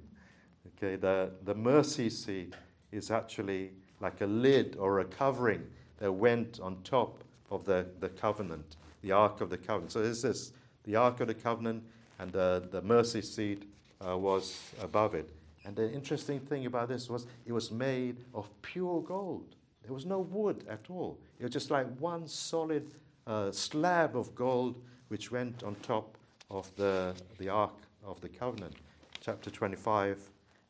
Okay, 0.77 0.97
the, 0.97 1.31
the 1.45 1.55
mercy 1.55 2.11
seat 2.11 2.55
is 2.93 3.11
actually 3.11 3.71
like 4.01 4.21
a 4.21 4.27
lid 4.27 4.77
or 4.79 5.01
a 5.01 5.05
covering 5.05 5.67
that 5.99 6.11
went 6.11 6.61
on 6.61 6.79
top 6.83 7.23
of 7.51 7.65
the, 7.65 7.87
the 8.01 8.09
covenant, 8.09 8.77
the 9.03 9.13
Ark 9.13 9.41
of 9.41 9.51
the 9.51 9.59
Covenant. 9.59 9.93
So 9.93 10.03
this 10.03 10.25
is 10.25 10.53
the 10.85 10.97
Ark 10.97 11.21
of 11.21 11.29
the 11.29 11.35
Covenant, 11.35 11.83
and 12.21 12.31
the, 12.33 12.63
the 12.71 12.83
mercy 12.83 13.23
seat 13.23 13.65
uh, 14.07 14.17
was 14.17 14.59
above 14.83 15.15
it. 15.15 15.31
And 15.65 15.75
the 15.75 15.91
interesting 15.91 16.39
thing 16.39 16.67
about 16.67 16.89
this 16.89 17.09
was 17.09 17.27
it 17.47 17.53
was 17.53 17.71
made 17.71 18.25
of 18.35 18.49
pure 18.63 19.01
gold. 19.03 19.57
There 19.83 19.95
was 19.95 20.05
no 20.05 20.21
wood 20.21 20.65
at 20.69 20.91
all. 20.91 21.19
It 21.39 21.45
was 21.45 21.53
just 21.53 21.71
like 21.71 21.87
one 21.99 22.29
solid 22.29 22.93
uh, 23.27 23.51
slab 23.51 24.17
of 24.17 24.35
gold 24.35 24.81
which 25.09 25.33
went 25.33 25.63
on 25.63 25.75
top 25.77 26.19
of 26.51 26.71
the, 26.77 27.15
the 27.39 27.49
Ark 27.49 27.75
of 28.05 28.21
the 28.21 28.29
Covenant. 28.29 28.75
Chapter 29.21 29.51
25 29.51 30.19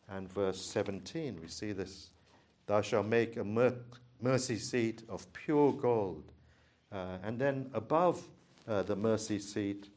and 0.09 0.33
verse 0.33 0.61
17, 0.61 1.39
we 1.41 1.49
see 1.49 1.73
this. 1.73 2.11
Thou 2.67 2.81
shalt 2.81 3.07
make 3.07 3.37
a 3.37 3.45
mer- 3.45 3.75
mercy 4.21 4.57
seat 4.57 5.03
of 5.09 5.31
pure 5.33 5.73
gold. 5.73 6.25
Uh, 6.93 7.19
and 7.25 7.39
then 7.39 7.71
above 7.75 8.23
uh, 8.69 8.83
the 8.83 8.97
mercy 8.97 9.39
seat, 9.39 9.89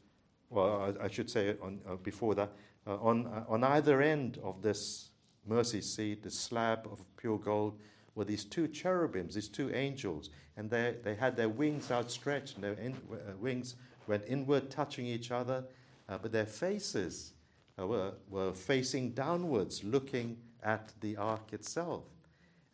well, 0.54 0.94
I, 1.00 1.04
I 1.04 1.08
should 1.08 1.28
say 1.28 1.56
on, 1.60 1.80
uh, 1.88 1.96
before 1.96 2.34
that, 2.36 2.52
uh, 2.86 2.96
on, 2.96 3.26
uh, 3.26 3.44
on 3.48 3.64
either 3.64 4.00
end 4.00 4.38
of 4.42 4.62
this 4.62 5.10
mercy 5.46 5.80
seat, 5.80 6.22
the 6.22 6.30
slab 6.30 6.86
of 6.90 7.02
pure 7.16 7.38
gold, 7.38 7.78
were 8.14 8.24
these 8.24 8.44
two 8.44 8.68
cherubims, 8.68 9.34
these 9.34 9.48
two 9.48 9.74
angels, 9.74 10.30
and 10.56 10.70
they, 10.70 10.94
they 11.02 11.14
had 11.14 11.36
their 11.36 11.48
wings 11.48 11.90
outstretched, 11.90 12.54
and 12.54 12.64
their 12.64 12.74
in, 12.74 12.92
uh, 13.12 13.36
wings 13.40 13.74
went 14.06 14.22
inward, 14.28 14.70
touching 14.70 15.06
each 15.06 15.30
other, 15.30 15.64
uh, 16.08 16.18
but 16.18 16.30
their 16.30 16.46
faces 16.46 17.32
uh, 17.78 17.86
were, 17.86 18.12
were 18.30 18.52
facing 18.52 19.10
downwards, 19.10 19.82
looking 19.82 20.36
at 20.62 20.92
the 21.00 21.16
ark 21.16 21.52
itself. 21.52 22.04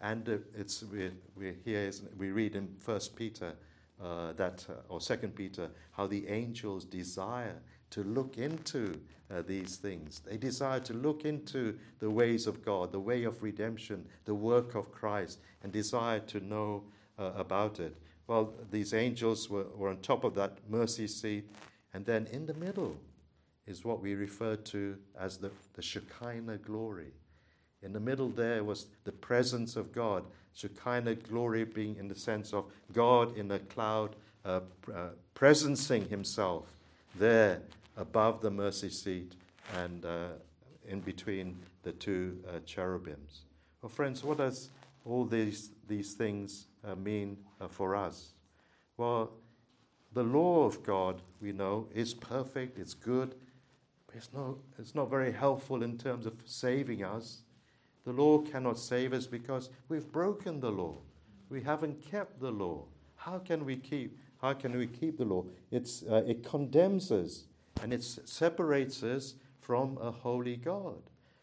And 0.02 0.42
it's, 0.56 0.82
we, 0.82 1.10
we, 1.36 1.54
here 1.64 1.90
we 2.18 2.30
read 2.30 2.56
in 2.56 2.68
First 2.78 3.16
Peter 3.16 3.54
uh, 4.02 4.32
that, 4.32 4.66
or 4.88 5.00
Second 5.00 5.34
Peter, 5.34 5.70
how 5.92 6.06
the 6.06 6.26
angels 6.28 6.84
desire 6.84 7.56
to 7.90 8.04
look 8.04 8.38
into 8.38 9.00
uh, 9.30 9.42
these 9.42 9.76
things. 9.76 10.20
They 10.20 10.36
desire 10.36 10.80
to 10.80 10.94
look 10.94 11.24
into 11.24 11.78
the 11.98 12.10
ways 12.10 12.46
of 12.46 12.64
God, 12.64 12.92
the 12.92 13.00
way 13.00 13.24
of 13.24 13.42
redemption, 13.42 14.04
the 14.24 14.34
work 14.34 14.74
of 14.74 14.90
Christ, 14.92 15.38
and 15.62 15.72
desire 15.72 16.20
to 16.20 16.40
know 16.40 16.84
uh, 17.18 17.32
about 17.36 17.80
it. 17.80 17.96
Well, 18.26 18.54
these 18.70 18.94
angels 18.94 19.50
were, 19.50 19.66
were 19.76 19.88
on 19.88 19.98
top 19.98 20.24
of 20.24 20.34
that 20.36 20.58
mercy 20.68 21.06
seat, 21.06 21.50
and 21.92 22.06
then 22.06 22.26
in 22.32 22.46
the 22.46 22.54
middle 22.54 22.96
is 23.66 23.84
what 23.84 24.00
we 24.00 24.14
refer 24.14 24.56
to 24.56 24.96
as 25.18 25.36
the, 25.36 25.50
the 25.74 25.82
Shekinah 25.82 26.58
glory. 26.58 27.12
In 27.82 27.92
the 27.92 28.00
middle 28.00 28.28
there 28.28 28.62
was 28.64 28.86
the 29.04 29.12
presence 29.12 29.76
of 29.76 29.92
God, 29.92 30.24
Shekinah 30.54 31.14
glory 31.16 31.64
being 31.64 31.96
in 31.96 32.08
the 32.08 32.14
sense 32.14 32.52
of 32.52 32.64
God 32.92 33.36
in 33.36 33.50
a 33.50 33.58
cloud, 33.58 34.16
uh, 34.44 34.60
uh, 34.92 35.08
presencing 35.34 36.08
himself 36.08 36.66
there 37.18 37.60
above 37.96 38.40
the 38.40 38.50
mercy 38.50 38.90
seat 38.90 39.32
and 39.76 40.04
uh, 40.04 40.28
in 40.88 41.00
between 41.00 41.56
the 41.82 41.92
two 41.92 42.38
uh, 42.48 42.58
cherubims. 42.66 43.42
Well, 43.82 43.90
friends, 43.90 44.22
what 44.22 44.38
does 44.38 44.68
all 45.04 45.24
these, 45.24 45.70
these 45.88 46.14
things 46.14 46.66
uh, 46.84 46.94
mean 46.94 47.36
uh, 47.60 47.68
for 47.68 47.96
us? 47.96 48.32
Well, 48.96 49.30
the 50.12 50.22
law 50.22 50.64
of 50.64 50.82
God, 50.82 51.22
we 51.40 51.52
know, 51.52 51.86
is 51.94 52.12
perfect, 52.12 52.78
it's 52.78 52.94
good, 52.94 53.34
but 54.06 54.16
it's 54.16 54.30
not, 54.34 54.56
it's 54.78 54.94
not 54.94 55.08
very 55.08 55.32
helpful 55.32 55.82
in 55.82 55.96
terms 55.96 56.26
of 56.26 56.34
saving 56.44 57.04
us. 57.04 57.42
The 58.04 58.12
law 58.12 58.38
cannot 58.38 58.78
save 58.78 59.12
us 59.12 59.26
because 59.26 59.70
we've 59.88 60.10
broken 60.10 60.60
the 60.60 60.70
law. 60.70 60.96
We 61.50 61.60
haven't 61.62 62.02
kept 62.10 62.40
the 62.40 62.50
law. 62.50 62.84
How 63.16 63.38
can 63.38 63.64
we 63.64 63.76
keep? 63.76 64.18
How 64.40 64.54
can 64.54 64.76
we 64.76 64.86
keep 64.86 65.18
the 65.18 65.24
law? 65.24 65.44
It's, 65.70 66.02
uh, 66.10 66.22
it 66.26 66.42
condemns 66.42 67.12
us 67.12 67.44
and 67.82 67.92
it 67.92 68.02
separates 68.02 69.02
us 69.02 69.34
from 69.60 69.98
a 70.00 70.10
holy 70.10 70.56
God. 70.56 71.02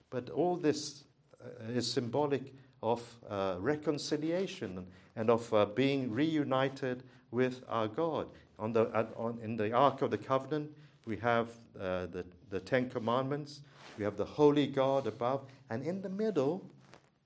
But 0.09 0.29
all 0.29 0.55
this 0.55 1.03
uh, 1.39 1.71
is 1.71 1.91
symbolic 1.91 2.53
of 2.81 3.01
uh, 3.29 3.55
reconciliation 3.59 4.85
and 5.15 5.29
of 5.29 5.53
uh, 5.53 5.65
being 5.65 6.11
reunited 6.11 7.03
with 7.31 7.63
our 7.69 7.87
God. 7.87 8.27
On 8.59 8.73
the, 8.73 8.89
on, 9.15 9.37
in 9.43 9.55
the 9.55 9.71
Ark 9.71 10.01
of 10.01 10.11
the 10.11 10.17
Covenant, 10.17 10.71
we 11.05 11.17
have 11.17 11.49
uh, 11.79 12.07
the, 12.07 12.25
the 12.49 12.59
Ten 12.59 12.89
Commandments, 12.89 13.61
we 13.97 14.03
have 14.03 14.17
the 14.17 14.25
Holy 14.25 14.67
God 14.67 15.07
above, 15.07 15.45
and 15.69 15.83
in 15.83 16.01
the 16.01 16.09
middle 16.09 16.63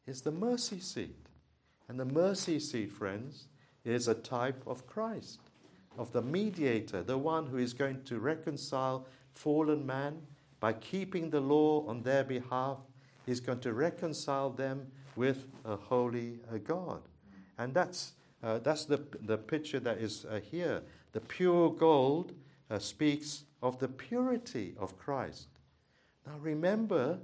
is 0.07 0.21
the 0.21 0.31
mercy 0.31 0.79
seat. 0.79 1.15
And 1.87 1.99
the 1.99 2.05
mercy 2.05 2.59
seat, 2.59 2.91
friends, 2.91 3.47
is 3.83 4.07
a 4.07 4.13
type 4.13 4.61
of 4.65 4.87
Christ 4.87 5.39
of 5.97 6.11
the 6.11 6.21
mediator, 6.21 7.03
the 7.03 7.17
one 7.17 7.45
who 7.47 7.57
is 7.57 7.73
going 7.73 8.03
to 8.03 8.19
reconcile 8.19 9.05
fallen 9.33 9.85
man 9.85 10.21
by 10.59 10.73
keeping 10.73 11.29
the 11.29 11.41
law 11.41 11.85
on 11.87 12.01
their 12.03 12.23
behalf. 12.23 12.77
He's 13.25 13.39
going 13.39 13.59
to 13.59 13.73
reconcile 13.73 14.49
them 14.49 14.87
with 15.15 15.45
a 15.65 15.75
holy 15.75 16.39
God. 16.65 17.01
And 17.57 17.73
that's, 17.73 18.13
uh, 18.41 18.59
that's 18.59 18.85
the, 18.85 19.01
the 19.25 19.37
picture 19.37 19.79
that 19.79 19.97
is 19.97 20.25
uh, 20.25 20.39
here. 20.39 20.81
The 21.11 21.19
pure 21.21 21.71
gold 21.71 22.33
uh, 22.69 22.79
speaks 22.79 23.43
of 23.61 23.77
the 23.79 23.89
purity 23.89 24.73
of 24.79 24.97
Christ. 24.97 25.47
Now 26.25 26.37
remember 26.39 27.19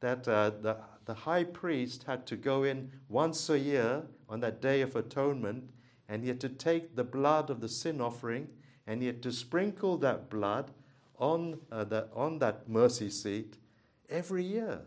that 0.00 0.26
uh, 0.28 0.50
the, 0.60 0.76
the 1.04 1.14
high 1.14 1.44
priest 1.44 2.04
had 2.04 2.26
to 2.26 2.36
go 2.36 2.62
in 2.64 2.90
once 3.08 3.48
a 3.50 3.58
year 3.58 4.02
on 4.28 4.40
that 4.40 4.60
day 4.60 4.80
of 4.80 4.96
atonement 4.96 5.70
and 6.08 6.22
he 6.22 6.28
had 6.28 6.40
to 6.40 6.48
take 6.48 6.96
the 6.96 7.04
blood 7.04 7.50
of 7.50 7.60
the 7.60 7.68
sin 7.68 8.00
offering 8.00 8.48
and 8.86 9.00
he 9.00 9.06
had 9.06 9.22
to 9.22 9.32
sprinkle 9.32 9.96
that 9.98 10.28
blood 10.30 10.70
on, 11.18 11.58
uh, 11.70 11.84
the, 11.84 12.08
on 12.14 12.38
that 12.38 12.68
mercy 12.68 13.10
seat 13.10 13.58
every 14.08 14.42
year. 14.42 14.80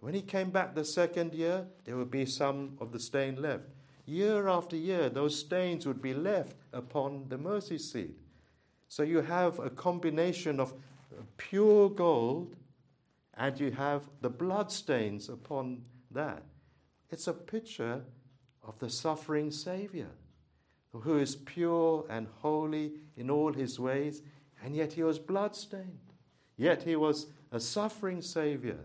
When 0.00 0.14
he 0.14 0.22
came 0.22 0.50
back 0.50 0.74
the 0.74 0.84
second 0.84 1.34
year, 1.34 1.66
there 1.84 1.96
would 1.96 2.10
be 2.10 2.26
some 2.26 2.76
of 2.80 2.92
the 2.92 2.98
stain 2.98 3.40
left. 3.40 3.64
Year 4.06 4.48
after 4.48 4.76
year, 4.76 5.08
those 5.08 5.38
stains 5.38 5.86
would 5.86 6.02
be 6.02 6.12
left 6.12 6.56
upon 6.72 7.26
the 7.28 7.38
mercy 7.38 7.78
seat. 7.78 8.18
So 8.88 9.02
you 9.02 9.22
have 9.22 9.58
a 9.60 9.70
combination 9.70 10.60
of 10.60 10.74
pure 11.36 11.88
gold 11.88 12.54
and 13.36 13.58
you 13.58 13.70
have 13.72 14.08
the 14.20 14.30
blood 14.30 14.70
stains 14.70 15.28
upon 15.28 15.82
that. 16.10 16.42
It's 17.10 17.26
a 17.26 17.32
picture 17.32 18.02
of 18.62 18.78
the 18.78 18.90
suffering 18.90 19.50
Savior 19.50 20.10
who 20.92 21.18
is 21.18 21.36
pure 21.36 22.04
and 22.08 22.28
holy 22.40 22.92
in 23.16 23.30
all 23.30 23.52
his 23.52 23.80
ways, 23.80 24.22
and 24.62 24.76
yet 24.76 24.92
he 24.92 25.02
was 25.02 25.18
bloodstained. 25.18 25.98
Yet 26.56 26.84
he 26.84 26.94
was 26.96 27.26
a 27.50 27.58
suffering 27.58 28.22
Savior, 28.22 28.78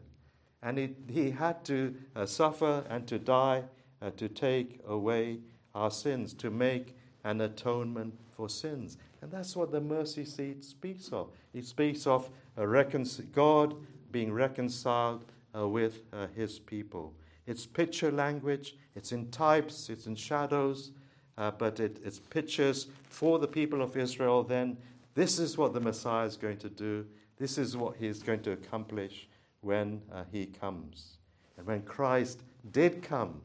and 0.64 0.78
he, 0.78 0.95
he 1.08 1.30
had 1.32 1.64
to 1.66 1.95
uh, 2.16 2.26
suffer 2.26 2.84
and 2.89 3.08
to 3.08 3.20
die 3.20 3.64
uh, 4.02 4.10
to 4.18 4.28
take 4.28 4.80
away 4.88 5.39
our 5.76 5.91
sins, 5.91 6.34
to 6.34 6.50
make 6.50 6.95
an 7.24 7.41
atonement 7.41 8.18
for 8.36 8.50
sins. 8.50 8.97
And 9.22 9.32
that's 9.32 9.56
what 9.56 9.72
the 9.72 9.82
mercy 9.82 10.26
seat 10.26 10.64
speaks 10.64 11.10
of. 11.12 11.30
It 11.54 11.66
speaks 11.66 12.08
of 12.08 12.30
a 12.58 12.68
recon- 12.68 13.06
God 13.34 13.76
being 14.12 14.32
reconciled 14.32 15.24
uh, 15.55 15.68
with 15.68 16.01
uh, 16.14 16.28
his 16.36 16.60
people. 16.60 17.14
It's 17.47 17.66
picture 17.66 18.12
language, 18.12 18.76
it's 18.95 19.12
in 19.12 19.30
types, 19.32 19.89
it's 19.89 20.05
in 20.05 20.16
shadows, 20.16 20.91
uh, 21.38 21.51
but 21.51 21.80
it, 21.80 21.99
it's 22.03 22.20
pictures 22.20 22.88
for 23.10 23.39
the 23.39 23.47
people 23.47 23.82
of 23.82 23.97
Israel 23.97 24.43
then. 24.43 24.78
This 25.16 25.39
is 25.39 25.57
what 25.57 25.74
the 25.74 25.80
Messiah 25.80 26.26
is 26.26 26.38
going 26.38 26.57
to 26.57 26.70
do. 26.70 27.05
This 27.38 27.57
is 27.57 27.76
what 27.76 27.95
he 27.97 28.07
is 28.07 28.22
going 28.22 28.41
to 28.43 28.51
accomplish 28.51 29.28
when 29.62 30.01
uh, 30.14 30.24
he 30.32 30.45
comes. 30.45 31.18
And 31.57 31.66
when 31.66 31.82
Christ 31.82 32.41
did 32.72 33.01
come, 33.01 33.41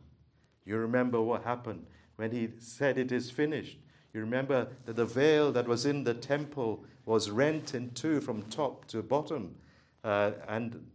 you 0.65 0.77
remember 0.77 1.21
what 1.21 1.43
happened 1.43 1.87
when 2.17 2.31
he 2.31 2.51
said, 2.59 2.99
It 2.99 3.13
is 3.13 3.31
finished. 3.31 3.79
You 4.13 4.21
remember 4.21 4.69
that 4.87 4.97
the 4.97 5.05
veil 5.05 5.51
that 5.53 5.67
was 5.67 5.87
in 5.87 6.05
the 6.05 6.15
temple 6.15 6.85
was 7.05 7.31
rent 7.31 7.75
in 7.75 7.91
two 7.91 8.21
from 8.21 8.43
top 8.45 8.87
to 8.87 9.03
bottom. 9.03 9.55
Uh, 10.05 10.33
and, 10.49 10.87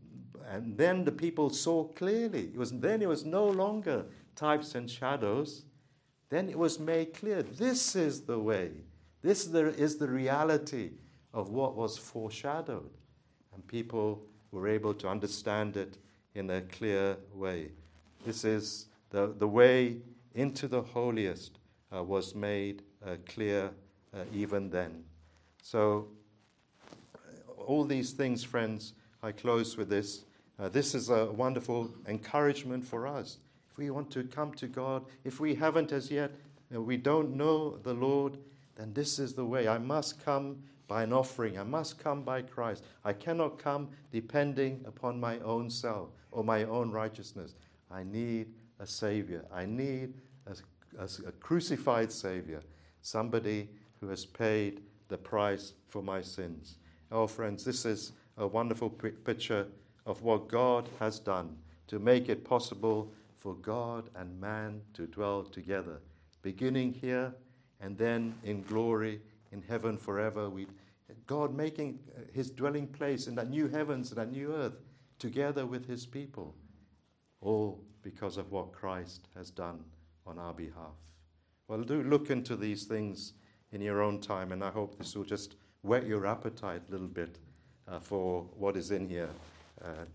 and 0.48 0.78
then 0.78 1.04
the 1.04 1.12
people 1.12 1.50
saw 1.50 1.84
clearly. 1.84 2.52
It 2.54 2.58
was, 2.58 2.72
then 2.72 3.02
it 3.02 3.10
was 3.10 3.26
no 3.26 3.46
longer 3.46 4.06
types 4.36 4.76
and 4.76 4.90
shadows. 4.90 5.64
Then 6.30 6.48
it 6.48 6.58
was 6.58 6.80
made 6.80 7.14
clear 7.14 7.42
this 7.42 7.96
is 7.96 8.22
the 8.22 8.38
way. 8.38 8.72
This 9.22 9.46
is 9.46 9.52
the 9.52 9.68
is 9.74 9.98
the 9.98 10.08
reality 10.08 10.92
of 11.34 11.50
what 11.50 11.76
was 11.76 11.98
foreshadowed. 11.98 12.92
And 13.54 13.66
people 13.68 14.24
were 14.52 14.68
able 14.68 14.94
to 14.94 15.08
understand 15.08 15.76
it 15.76 15.98
in 16.36 16.50
a 16.52 16.62
clear 16.62 17.18
way. 17.34 17.70
This 18.26 18.46
is 18.46 18.86
the, 19.10 19.34
the 19.38 19.48
way 19.48 19.98
into 20.36 20.68
the 20.68 20.82
holiest 20.82 21.60
uh, 21.96 22.04
was 22.04 22.36
made 22.36 22.84
uh, 23.06 23.16
clear 23.26 23.72
uh, 24.14 24.24
even 24.34 24.70
then. 24.70 25.04
So, 25.62 26.08
all 27.58 27.84
these 27.84 28.12
things, 28.12 28.44
friends, 28.44 28.94
I 29.22 29.32
close 29.32 29.78
with 29.78 29.90
this. 29.90 30.24
Uh, 30.58 30.70
this 30.70 30.96
is 30.96 31.10
a 31.10 31.26
wonderful 31.26 31.92
encouragement 32.08 32.86
for 32.86 33.08
us. 33.08 33.38
If 33.72 33.78
we 33.78 33.90
want 33.90 34.12
to 34.12 34.24
come 34.24 34.54
to 34.54 34.68
God, 34.68 35.06
if 35.24 35.40
we 35.40 35.56
haven't 35.56 35.92
as 35.92 36.10
yet, 36.10 36.32
uh, 36.74 36.82
we 36.82 36.98
don't 36.98 37.36
know 37.36 37.78
the 37.78 37.94
Lord, 37.94 38.38
then 38.76 38.94
this 38.94 39.20
is 39.20 39.34
the 39.34 39.46
way. 39.46 39.68
I 39.68 39.78
must 39.78 40.24
come 40.24 40.64
by 40.88 41.04
an 41.04 41.14
offering. 41.14 41.60
I 41.60 41.64
must 41.64 42.00
come 42.00 42.24
by 42.24 42.42
Christ. 42.42 42.84
I 43.06 43.14
cannot 43.14 43.60
come 43.60 43.90
depending 44.12 44.84
upon 44.86 45.20
my 45.20 45.40
own 45.40 45.70
self 45.70 46.10
or 46.32 46.44
my 46.44 46.64
own 46.64 46.92
righteousness. 46.92 47.56
I 47.92 48.04
need 48.04 48.48
a 48.80 48.86
Savior. 48.86 49.46
I 49.54 49.66
need 49.66 50.14
a, 50.48 50.56
a, 51.02 51.06
a 51.28 51.32
crucified 51.34 52.12
Savior, 52.12 52.62
somebody 53.02 53.70
who 54.00 54.08
has 54.08 54.26
paid 54.26 54.82
the 55.10 55.18
price 55.18 55.74
for 55.88 56.02
my 56.02 56.22
sins. 56.22 56.78
Oh, 57.12 57.28
friends, 57.28 57.64
this 57.64 57.86
is 57.86 58.14
a 58.40 58.48
wonderful 58.48 58.90
picture 58.90 59.68
of 60.06 60.24
what 60.24 60.48
God 60.48 60.90
has 61.00 61.20
done 61.20 61.56
to 61.88 62.00
make 62.00 62.30
it 62.30 62.44
possible 62.44 63.12
for 63.38 63.54
God 63.56 64.10
and 64.16 64.40
man 64.40 64.82
to 64.94 65.06
dwell 65.08 65.44
together, 65.44 66.00
beginning 66.42 66.94
here 66.94 67.34
and 67.82 67.98
then 67.98 68.34
in 68.44 68.64
glory 68.64 69.22
in 69.52 69.62
heaven 69.62 69.98
forever. 69.98 70.50
We, 70.50 70.68
God 71.28 71.56
making 71.56 72.00
his 72.34 72.50
dwelling 72.50 72.88
place 72.88 73.28
in 73.28 73.36
that 73.36 73.50
new 73.50 73.68
heavens 73.68 74.10
and 74.12 74.20
that 74.20 74.32
new 74.32 74.54
earth 74.54 74.80
together 75.18 75.66
with 75.66 75.88
his 75.88 76.06
people, 76.06 76.56
all 77.42 77.84
because 78.02 78.38
of 78.38 78.52
what 78.52 78.72
Christ 78.72 79.28
has 79.36 79.50
done 79.50 79.84
on 80.26 80.40
our 80.40 80.54
behalf. 80.54 80.96
Well, 81.68 81.82
do 81.82 82.04
look 82.04 82.30
into 82.30 82.56
these 82.56 82.86
things 82.86 83.34
in 83.72 83.82
your 83.82 84.02
own 84.02 84.20
time, 84.20 84.52
and 84.52 84.64
I 84.64 84.72
hope 84.72 84.98
this 84.98 85.16
will 85.16 85.24
just 85.24 85.56
whet 85.82 86.08
your 86.08 86.26
appetite 86.26 86.82
a 86.88 86.92
little 86.92 87.08
bit 87.08 87.38
uh, 87.38 87.49
for 88.00 88.44
what 88.58 88.76
is 88.76 88.92
in 88.92 89.08
here. 89.08 89.30
Uh, 89.84 90.06